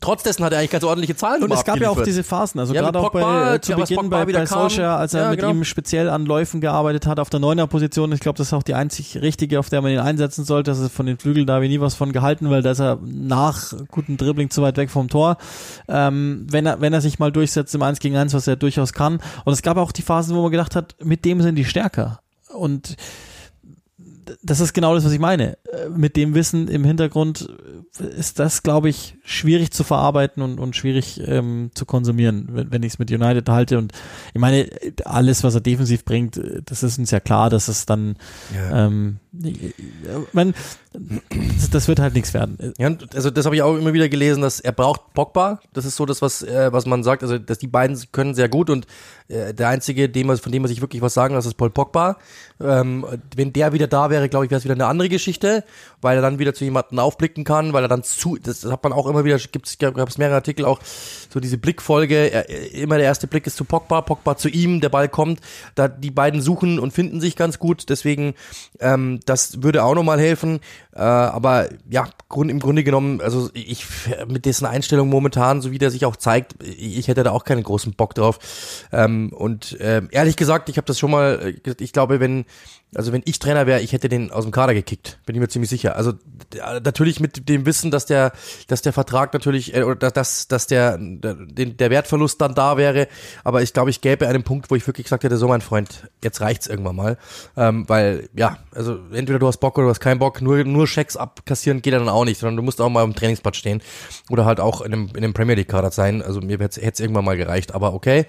[0.00, 2.60] Trotz dessen hat er eigentlich ganz ordentliche Zahlen Und es gab ja auch diese Phasen,
[2.60, 5.40] also ja, gerade auch bei, äh, zu Beginn bei, bei Solskjaer, als er ja, mit
[5.40, 5.52] genau.
[5.52, 8.12] ihm speziell an Läufen gearbeitet hat auf der Neuner-Position.
[8.12, 10.70] Ich glaube, das ist auch die einzig richtige, auf der man ihn einsetzen sollte.
[10.70, 12.80] Das ist von den Flügeln da habe ich nie was von gehalten, weil da ist
[12.80, 15.36] er nach guten Dribbling zu weit weg vom Tor.
[15.88, 18.92] Ähm, wenn er, wenn er sich mal durchsetzt im 1 gegen 1, was er durchaus
[18.92, 19.20] kann.
[19.44, 22.20] Und es gab auch die Phasen, wo man gedacht hat, mit dem sind die stärker.
[22.48, 22.96] Und
[24.42, 25.58] das ist genau das, was ich meine.
[25.72, 27.48] Äh, mit dem Wissen im Hintergrund
[27.98, 32.82] ist das, glaube ich, schwierig zu verarbeiten und, und schwierig ähm, zu konsumieren, wenn, wenn
[32.82, 33.78] ich es mit United halte.
[33.78, 33.92] Und
[34.34, 34.68] ich meine,
[35.04, 38.16] alles, was er defensiv bringt, das ist uns ja klar, dass es dann
[38.54, 38.86] ja.
[38.86, 39.18] ähm,
[40.32, 40.54] man,
[41.70, 42.74] das wird halt nichts werden.
[42.78, 45.60] Ja, also das habe ich auch immer wieder gelesen, dass er braucht Pogba.
[45.72, 47.22] Das ist so das, was, äh, was man sagt.
[47.22, 48.86] Also dass die beiden können sehr gut und
[49.28, 52.16] äh, der einzige, dem, von dem man sich wirklich was sagen lässt, ist Paul Pogba.
[52.60, 55.64] Ähm, wenn der wieder da wäre, glaube ich, wäre es wieder eine andere Geschichte,
[56.00, 58.92] weil er dann wieder zu jemandem aufblicken kann, weil er dann zu, das hat man
[58.92, 60.80] auch immer wieder, gibt es gab es mehrere Artikel auch,
[61.30, 64.88] so diese Blickfolge, er, immer der erste Blick ist zu Pogba, Pogba zu ihm, der
[64.88, 65.40] Ball kommt,
[65.74, 68.34] da die beiden suchen und finden sich ganz gut, deswegen
[68.80, 70.60] ähm, das würde auch nochmal helfen.
[70.98, 73.86] Äh, aber ja, Grund, im Grunde genommen, also ich
[74.26, 77.62] mit dessen Einstellung momentan, so wie der sich auch zeigt, ich hätte da auch keinen
[77.62, 78.40] großen Bock drauf.
[78.90, 82.46] Ähm, und äh, ehrlich gesagt, ich habe das schon mal, äh, ich glaube, wenn
[82.94, 85.48] also wenn ich Trainer wäre, ich hätte den aus dem Kader gekickt, bin ich mir
[85.48, 85.96] ziemlich sicher.
[85.96, 86.14] Also
[86.82, 88.32] natürlich mit dem Wissen, dass der,
[88.66, 93.08] dass der Vertrag natürlich äh, oder dass, dass der, der der Wertverlust dann da wäre.
[93.44, 96.08] Aber ich glaube, ich gäbe einen Punkt, wo ich wirklich gesagt hätte, so mein Freund,
[96.24, 97.18] jetzt reicht's irgendwann mal,
[97.56, 100.40] ähm, weil ja, also entweder du hast Bock oder du hast keinen Bock.
[100.40, 103.56] Nur nur Schecks abkassieren geht dann auch nicht, sondern du musst auch mal im Trainingsplatz
[103.56, 103.82] stehen
[104.30, 106.22] oder halt auch in einem in einem Premier League Kader sein.
[106.22, 108.24] Also mir hätte es irgendwann mal gereicht, aber okay,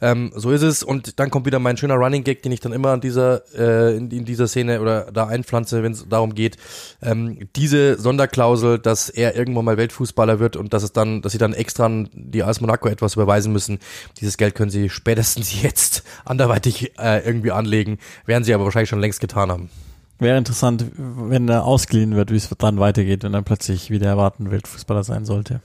[0.00, 0.84] ähm, so ist es.
[0.84, 4.03] Und dann kommt wieder mein schöner Running Gag, den ich dann immer an dieser äh,
[4.04, 6.56] in, in dieser Szene oder da einpflanze, wenn es darum geht,
[7.02, 11.38] ähm, diese Sonderklausel, dass er irgendwann mal Weltfußballer wird und dass es dann, dass sie
[11.38, 13.78] dann extra an die AS Monaco etwas überweisen müssen.
[14.20, 19.00] Dieses Geld können sie spätestens jetzt anderweitig äh, irgendwie anlegen, werden sie aber wahrscheinlich schon
[19.00, 19.70] längst getan haben.
[20.18, 24.50] Wäre interessant, wenn er ausgeliehen wird, wie es dann weitergeht, wenn er plötzlich wieder erwarten
[24.50, 25.60] Weltfußballer sein sollte.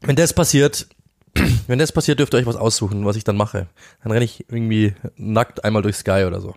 [0.00, 0.86] Wenn das passiert,
[1.66, 3.66] wenn das passiert, dürft ihr euch was aussuchen, was ich dann mache.
[4.02, 6.54] Dann renne ich irgendwie nackt einmal durch Sky oder so.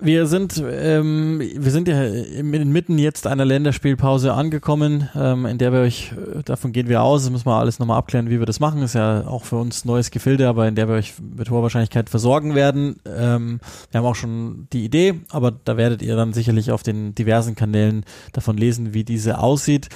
[0.00, 5.80] Wir sind, ähm, wir sind ja inmitten jetzt einer Länderspielpause angekommen, ähm, in der wir
[5.80, 8.60] euch, äh, davon gehen wir aus, das müssen wir alles nochmal abklären, wie wir das
[8.60, 8.80] machen.
[8.82, 12.10] Ist ja auch für uns neues Gefilde, aber in der wir euch mit hoher Wahrscheinlichkeit
[12.10, 13.00] versorgen werden.
[13.06, 13.58] Ähm,
[13.90, 17.56] wir haben auch schon die Idee, aber da werdet ihr dann sicherlich auf den diversen
[17.56, 19.88] Kanälen davon lesen, wie diese aussieht.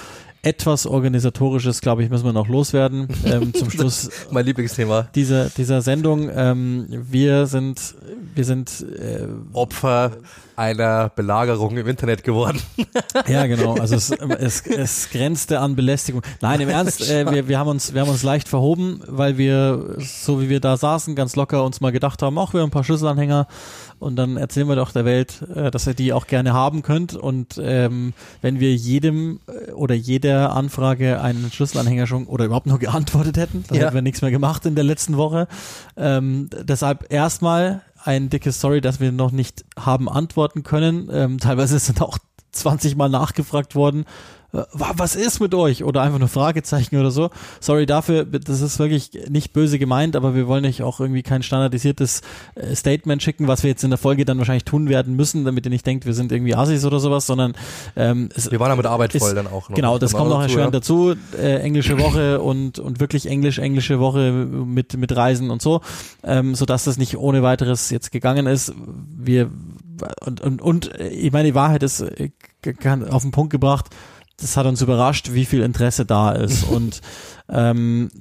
[0.43, 3.07] Etwas organisatorisches, glaube ich, müssen wir noch loswerden.
[3.25, 4.09] Ähm, zum Schluss.
[4.29, 5.07] mein Lieblingsthema.
[5.15, 6.29] Dieser, dieser Sendung.
[6.33, 7.95] Ähm, wir sind,
[8.35, 10.11] wir sind äh, Opfer
[10.55, 12.61] einer Belagerung im Internet geworden.
[13.27, 13.75] ja, genau.
[13.75, 16.21] Also es, es, es grenzte an Belästigung.
[16.41, 19.95] Nein, im Ernst, äh, wir, wir haben uns, wir haben uns leicht verhoben, weil wir,
[19.99, 22.71] so wie wir da saßen, ganz locker uns mal gedacht haben, auch wir haben ein
[22.71, 23.47] paar Schlüsselanhänger
[24.03, 27.15] und dann erzählen wir doch der Welt, äh, dass ihr die auch gerne haben könnt.
[27.15, 32.79] Und ähm, wenn wir jedem äh, oder jeder Anfrage einen Schlüsselanhänger schon oder überhaupt nur
[32.79, 33.85] geantwortet hätten, dann ja.
[33.85, 35.47] hätten wir nichts mehr gemacht in der letzten Woche.
[35.95, 41.09] Ähm, deshalb erstmal ein dickes Sorry, dass wir noch nicht haben antworten können.
[41.11, 42.17] Ähm, teilweise sind auch
[42.51, 44.05] 20 Mal nachgefragt worden,
[44.53, 45.83] was ist mit euch?
[45.83, 47.31] Oder einfach nur Fragezeichen oder so.
[47.59, 51.41] Sorry dafür, das ist wirklich nicht böse gemeint, aber wir wollen euch auch irgendwie kein
[51.41, 52.21] standardisiertes
[52.53, 55.65] äh, Statement schicken, was wir jetzt in der Folge dann wahrscheinlich tun werden müssen, damit
[55.65, 57.53] ihr nicht denkt, wir sind irgendwie Assis oder sowas, sondern
[57.95, 59.75] ähm, es, wir waren ja mit Arbeit voll ist, dann auch noch.
[59.75, 61.15] Genau, das kommt noch erschwerend dazu.
[61.35, 65.81] Äh, englische Woche und und wirklich Englisch, englische Woche mit mit Reisen und so,
[66.23, 68.73] ähm, so dass das nicht ohne weiteres jetzt gegangen ist.
[69.17, 69.49] Wir
[70.23, 72.29] und und und äh, ich meine die Wahrheit ist äh,
[73.09, 73.89] auf den Punkt gebracht
[74.43, 76.63] das hat uns überrascht, wie viel Interesse da ist.
[76.69, 77.01] Und
[77.49, 78.11] ähm,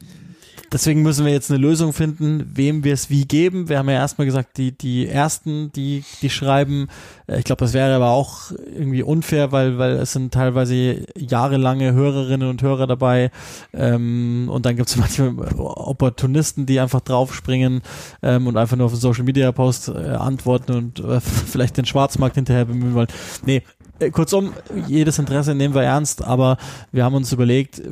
[0.73, 3.69] deswegen müssen wir jetzt eine Lösung finden, wem wir es wie geben.
[3.69, 6.89] Wir haben ja erstmal gesagt, die, die ersten, die, die schreiben,
[7.27, 11.93] äh, ich glaube, das wäre aber auch irgendwie unfair, weil, weil es sind teilweise jahrelange
[11.93, 13.31] Hörerinnen und Hörer dabei.
[13.73, 17.83] Ähm, und dann gibt es manchmal Opportunisten, die einfach draufspringen
[18.23, 22.37] ähm, und einfach nur auf Social Media Post äh, antworten und äh, vielleicht den Schwarzmarkt
[22.37, 23.09] hinterher bemühen wollen.
[23.45, 23.63] Nee,
[24.11, 24.53] kurzum,
[24.89, 26.57] jedes Interesse nehmen wir ernst, aber
[26.91, 27.83] wir haben uns überlegt,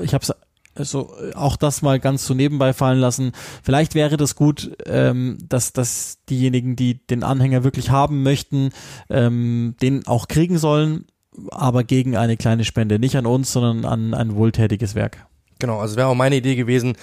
[0.00, 0.32] ich habe es
[0.74, 3.32] also auch das mal ganz so nebenbei fallen lassen.
[3.62, 8.70] Vielleicht wäre das gut, ähm, dass, dass diejenigen, die den Anhänger wirklich haben möchten,
[9.10, 11.06] ähm, den auch kriegen sollen,
[11.50, 12.98] aber gegen eine kleine Spende.
[12.98, 15.26] Nicht an uns, sondern an ein wohltätiges Werk.
[15.58, 16.96] Genau, also wäre auch meine Idee gewesen.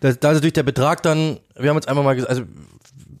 [0.00, 2.44] Da, ist natürlich der Betrag dann, wir haben uns einfach mal, gesagt, also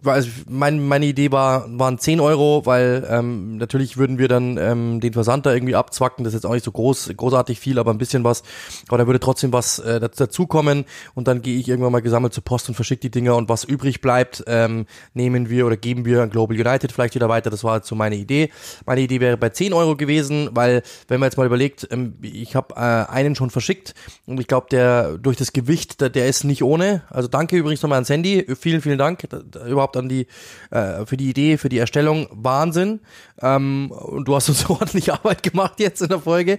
[0.04, 5.00] also mein, meine Idee war, waren 10 Euro, weil ähm, natürlich würden wir dann ähm,
[5.00, 6.24] den Versand da irgendwie abzwacken.
[6.24, 8.42] Das ist jetzt auch nicht so groß, großartig viel, aber ein bisschen was.
[8.88, 10.84] Aber da würde trotzdem was äh, dazukommen
[11.14, 13.64] und dann gehe ich irgendwann mal gesammelt zur Post und verschicke die Dinger und was
[13.64, 17.50] übrig bleibt, ähm, nehmen wir oder geben wir an Global United vielleicht wieder weiter.
[17.50, 18.50] Das war jetzt so meine Idee.
[18.84, 22.54] Meine Idee wäre bei 10 Euro gewesen, weil wenn man jetzt mal überlegt, ähm, ich
[22.54, 23.94] habe äh, einen schon verschickt
[24.26, 27.02] und ich glaube, der durch das Gewicht, der, der ist nicht ohne.
[27.10, 28.46] Also danke übrigens nochmal an Sandy.
[28.58, 29.28] Vielen, vielen Dank.
[29.28, 30.26] Da, da, überhaupt an die,
[30.70, 32.28] äh, für die Idee, für die Erstellung.
[32.30, 33.00] Wahnsinn.
[33.40, 36.58] Ähm, und du hast uns ordentlich Arbeit gemacht jetzt in der Folge.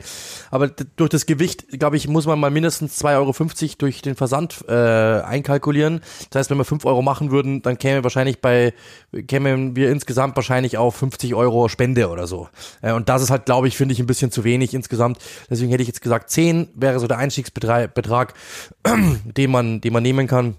[0.52, 4.64] Aber durch das Gewicht, glaube ich, muss man mal mindestens 2,50 Euro durch den Versand
[4.68, 6.02] äh, einkalkulieren.
[6.30, 8.74] Das heißt, wenn wir 5 Euro machen würden, dann kämen wir wahrscheinlich bei,
[9.28, 12.50] kämen wir insgesamt wahrscheinlich auf 50 Euro Spende oder so.
[12.82, 15.20] Äh, und das ist halt, glaube ich, finde ich ein bisschen zu wenig insgesamt.
[15.50, 18.34] Deswegen hätte ich jetzt gesagt, 10 wäre so der Einstiegsbetrag,
[19.26, 20.56] den man, den man nehmen kann.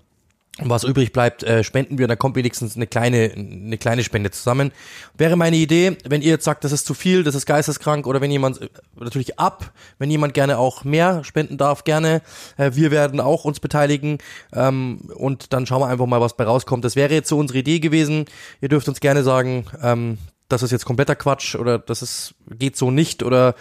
[0.60, 4.72] Was übrig bleibt, äh, spenden wir, dann kommt wenigstens eine kleine, eine kleine Spende zusammen.
[5.16, 8.20] Wäre meine Idee, wenn ihr jetzt sagt, das ist zu viel, das ist geisteskrank, oder
[8.20, 12.22] wenn jemand, äh, natürlich ab, wenn jemand gerne auch mehr spenden darf, gerne.
[12.56, 14.18] Äh, wir werden auch uns beteiligen
[14.52, 16.84] ähm, und dann schauen wir einfach mal, was bei rauskommt.
[16.84, 18.24] Das wäre jetzt so unsere Idee gewesen.
[18.60, 22.76] Ihr dürft uns gerne sagen, ähm, das ist jetzt kompletter Quatsch oder das ist geht
[22.76, 23.54] so nicht oder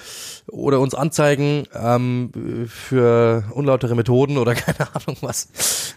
[0.48, 2.32] oder uns anzeigen ähm,
[2.68, 5.50] für unlautere Methoden oder keine Ahnung was.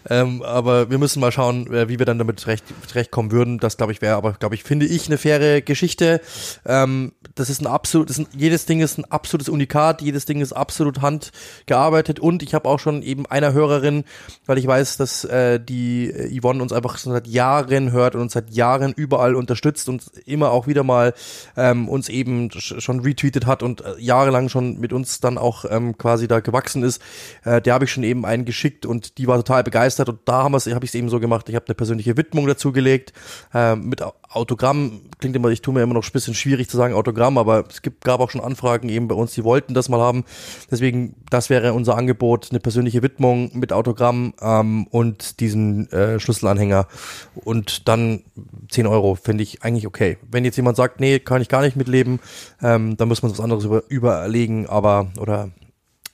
[0.09, 3.59] Ähm, aber wir müssen mal schauen, äh, wie wir dann damit zurecht, zurechtkommen würden.
[3.59, 6.21] Das glaube ich wäre, aber glaube ich finde ich eine faire Geschichte.
[6.65, 10.41] Ähm, das ist ein absolut, ist ein, jedes Ding ist ein absolutes Unikat, jedes Ding
[10.41, 14.03] ist absolut handgearbeitet und ich habe auch schon eben einer Hörerin,
[14.45, 18.33] weil ich weiß, dass äh, die Yvonne uns einfach schon seit Jahren hört und uns
[18.33, 21.13] seit Jahren überall unterstützt und immer auch wieder wieder mal
[21.57, 25.97] ähm, uns eben schon retweetet hat und äh, jahrelang schon mit uns dann auch ähm,
[25.97, 27.01] quasi da gewachsen ist,
[27.43, 30.09] äh, der habe ich schon eben einen geschickt und die war total begeistert.
[30.09, 32.47] Und da haben wir habe ich es eben so gemacht, ich habe eine persönliche Widmung
[32.47, 33.13] dazu gelegt
[33.53, 34.01] äh, mit
[34.33, 37.65] Autogramm klingt immer, ich tue mir immer noch ein bisschen schwierig zu sagen Autogramm, aber
[37.69, 40.23] es gibt, gab auch schon Anfragen eben bei uns, die wollten das mal haben.
[40.69, 46.87] Deswegen, das wäre unser Angebot, eine persönliche Widmung mit Autogramm ähm, und diesen äh, Schlüsselanhänger.
[47.35, 48.23] Und dann
[48.69, 50.17] 10 Euro finde ich eigentlich okay.
[50.29, 52.19] Wenn jetzt jemand sagt, nee, kann ich gar nicht mitleben,
[52.61, 55.49] ähm, dann wir uns was anderes über, überlegen, aber oder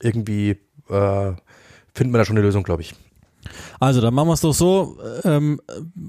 [0.00, 0.50] irgendwie
[0.88, 1.32] äh,
[1.94, 2.94] finden wir da schon eine Lösung, glaube ich.
[3.80, 4.98] Also, dann machen wir es doch so.
[5.24, 5.60] Ähm,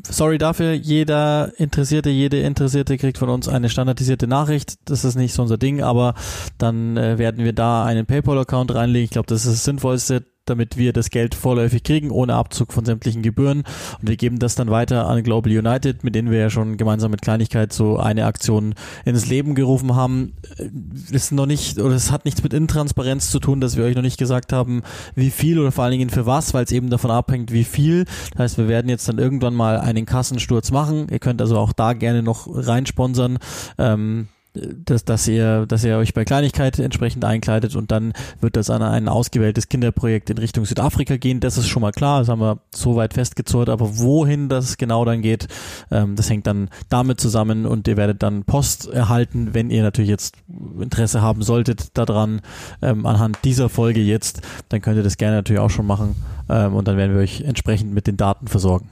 [0.08, 4.76] sorry dafür, jeder Interessierte, jede Interessierte kriegt von uns eine standardisierte Nachricht.
[4.86, 6.16] Das ist nicht so unser Ding, aber
[6.58, 9.06] dann äh, werden wir da einen PayPal-Account reinlegen.
[9.06, 12.86] Ich glaube, das ist das Sinnvollste damit wir das Geld vorläufig kriegen, ohne Abzug von
[12.86, 13.64] sämtlichen Gebühren.
[14.02, 17.12] Und wir geben das dann weiter an Global United, mit denen wir ja schon gemeinsam
[17.12, 18.76] mit Kleinigkeit so eine Aktion
[19.06, 20.34] ins Leben gerufen haben.
[20.58, 23.96] Das ist noch nicht, oder es hat nichts mit Intransparenz zu tun, dass wir euch
[23.96, 24.82] noch nicht gesagt haben,
[25.16, 28.06] wie viel oder vor allen Dingen für was, weil es eben davon abhängt, wie viel.
[28.32, 31.08] Das heißt, wir werden jetzt dann irgendwann mal einen Kassensturz machen.
[31.12, 33.40] Ihr könnt also auch da gerne noch reinsponsern.
[33.78, 38.70] Ähm, dass, dass ihr, dass ihr euch bei Kleinigkeit entsprechend einkleidet und dann wird das
[38.70, 41.40] an ein ausgewähltes Kinderprojekt in Richtung Südafrika gehen.
[41.40, 45.06] Das ist schon mal klar, das haben wir so weit festgezurrt, aber wohin das genau
[45.06, 45.48] dann geht,
[45.92, 50.10] ähm, das hängt dann damit zusammen und ihr werdet dann Post erhalten, wenn ihr natürlich
[50.10, 50.36] jetzt
[50.80, 52.42] Interesse haben solltet daran,
[52.82, 56.16] ähm, anhand dieser Folge jetzt, dann könnt ihr das gerne natürlich auch schon machen
[56.50, 58.90] ähm, und dann werden wir euch entsprechend mit den Daten versorgen.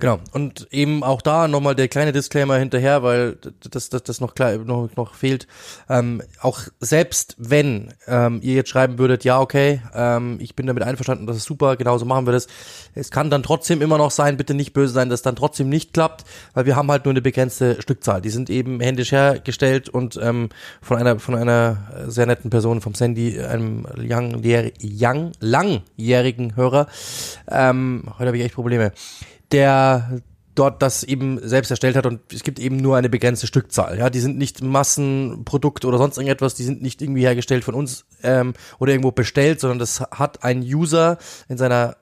[0.00, 0.18] Genau.
[0.32, 3.36] Und eben auch da nochmal der kleine Disclaimer hinterher, weil
[3.70, 5.46] das, das, das noch, klar, noch, noch fehlt.
[5.90, 10.82] Ähm, auch selbst wenn ähm, ihr jetzt schreiben würdet, ja, okay, ähm, ich bin damit
[10.82, 12.46] einverstanden, das ist super, genauso machen wir das.
[12.94, 15.92] Es kann dann trotzdem immer noch sein, bitte nicht böse sein, dass dann trotzdem nicht
[15.92, 16.24] klappt,
[16.54, 18.22] weil wir haben halt nur eine begrenzte Stückzahl.
[18.22, 20.48] Die sind eben händisch hergestellt und ähm,
[20.80, 24.42] von einer von einer sehr netten Person vom Sandy, einem young,
[24.82, 26.86] young, langjährigen Hörer.
[27.50, 28.92] Ähm, heute habe ich echt Probleme
[29.52, 30.22] der
[30.54, 33.98] dort das eben selbst erstellt hat und es gibt eben nur eine begrenzte Stückzahl.
[33.98, 38.04] Ja, die sind nicht Massenprodukt oder sonst irgendetwas, die sind nicht irgendwie hergestellt von uns
[38.22, 41.96] ähm, oder irgendwo bestellt, sondern das hat ein User in seiner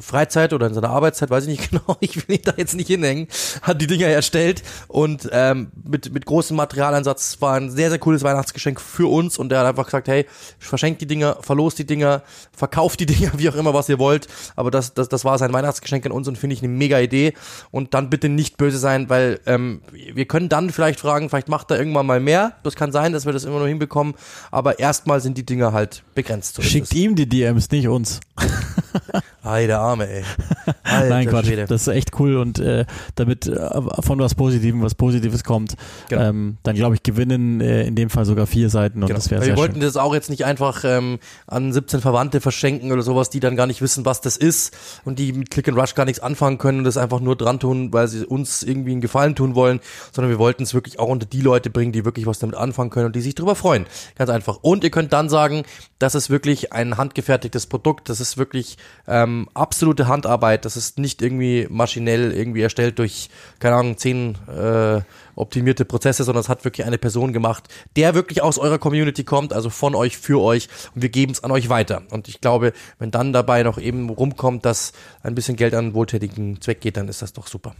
[0.00, 2.88] Freizeit oder in seiner Arbeitszeit, weiß ich nicht genau, ich will ihn da jetzt nicht
[2.88, 3.28] hinhängen,
[3.62, 8.22] hat die Dinger erstellt und ähm, mit, mit großem Materialeinsatz war ein sehr, sehr cooles
[8.22, 10.26] Weihnachtsgeschenk für uns und der hat einfach gesagt, hey,
[10.58, 14.28] verschenkt die Dinger, verlost die Dinger, verkauft die Dinger, wie auch immer, was ihr wollt,
[14.56, 17.34] aber das, das, das war sein Weihnachtsgeschenk an uns und finde ich eine mega Idee
[17.70, 21.70] und dann bitte nicht böse sein, weil ähm, wir können dann vielleicht fragen, vielleicht macht
[21.70, 24.14] er irgendwann mal mehr, das kann sein, dass wir das immer nur hinbekommen,
[24.50, 26.54] aber erstmal sind die Dinger halt begrenzt.
[26.54, 28.20] So Schickt ihm die DMs, nicht uns.
[29.48, 30.24] Ei, der Arme, ey.
[30.82, 31.46] Alter Nein, Quatsch.
[31.46, 31.64] Schwede.
[31.64, 32.84] Das ist echt cool und äh,
[33.14, 35.74] damit äh, von was Positivem was Positives kommt,
[36.08, 36.22] genau.
[36.22, 39.18] ähm, dann glaube ich gewinnen äh, in dem Fall sogar vier Seiten und genau.
[39.18, 39.82] das wäre sehr Wir wollten schön.
[39.82, 43.66] das auch jetzt nicht einfach ähm, an 17 Verwandte verschenken oder sowas, die dann gar
[43.66, 46.78] nicht wissen, was das ist und die mit Click and Rush gar nichts anfangen können
[46.78, 49.80] und das einfach nur dran tun, weil sie uns irgendwie einen Gefallen tun wollen,
[50.12, 52.90] sondern wir wollten es wirklich auch unter die Leute bringen, die wirklich was damit anfangen
[52.90, 53.86] können und die sich darüber freuen.
[54.16, 54.58] Ganz einfach.
[54.60, 55.62] Und ihr könnt dann sagen,
[55.98, 60.64] das ist wirklich ein handgefertigtes Produkt, das ist wirklich ähm, absolute Handarbeit.
[60.64, 65.00] Das ist nicht irgendwie maschinell irgendwie erstellt durch, keine Ahnung, zehn äh,
[65.34, 67.64] optimierte Prozesse, sondern es hat wirklich eine Person gemacht,
[67.96, 71.42] der wirklich aus eurer Community kommt, also von euch für euch und wir geben es
[71.42, 72.02] an euch weiter.
[72.10, 74.92] Und ich glaube, wenn dann dabei noch eben rumkommt, dass
[75.22, 77.74] ein bisschen Geld an wohltätigen Zweck geht, dann ist das doch super.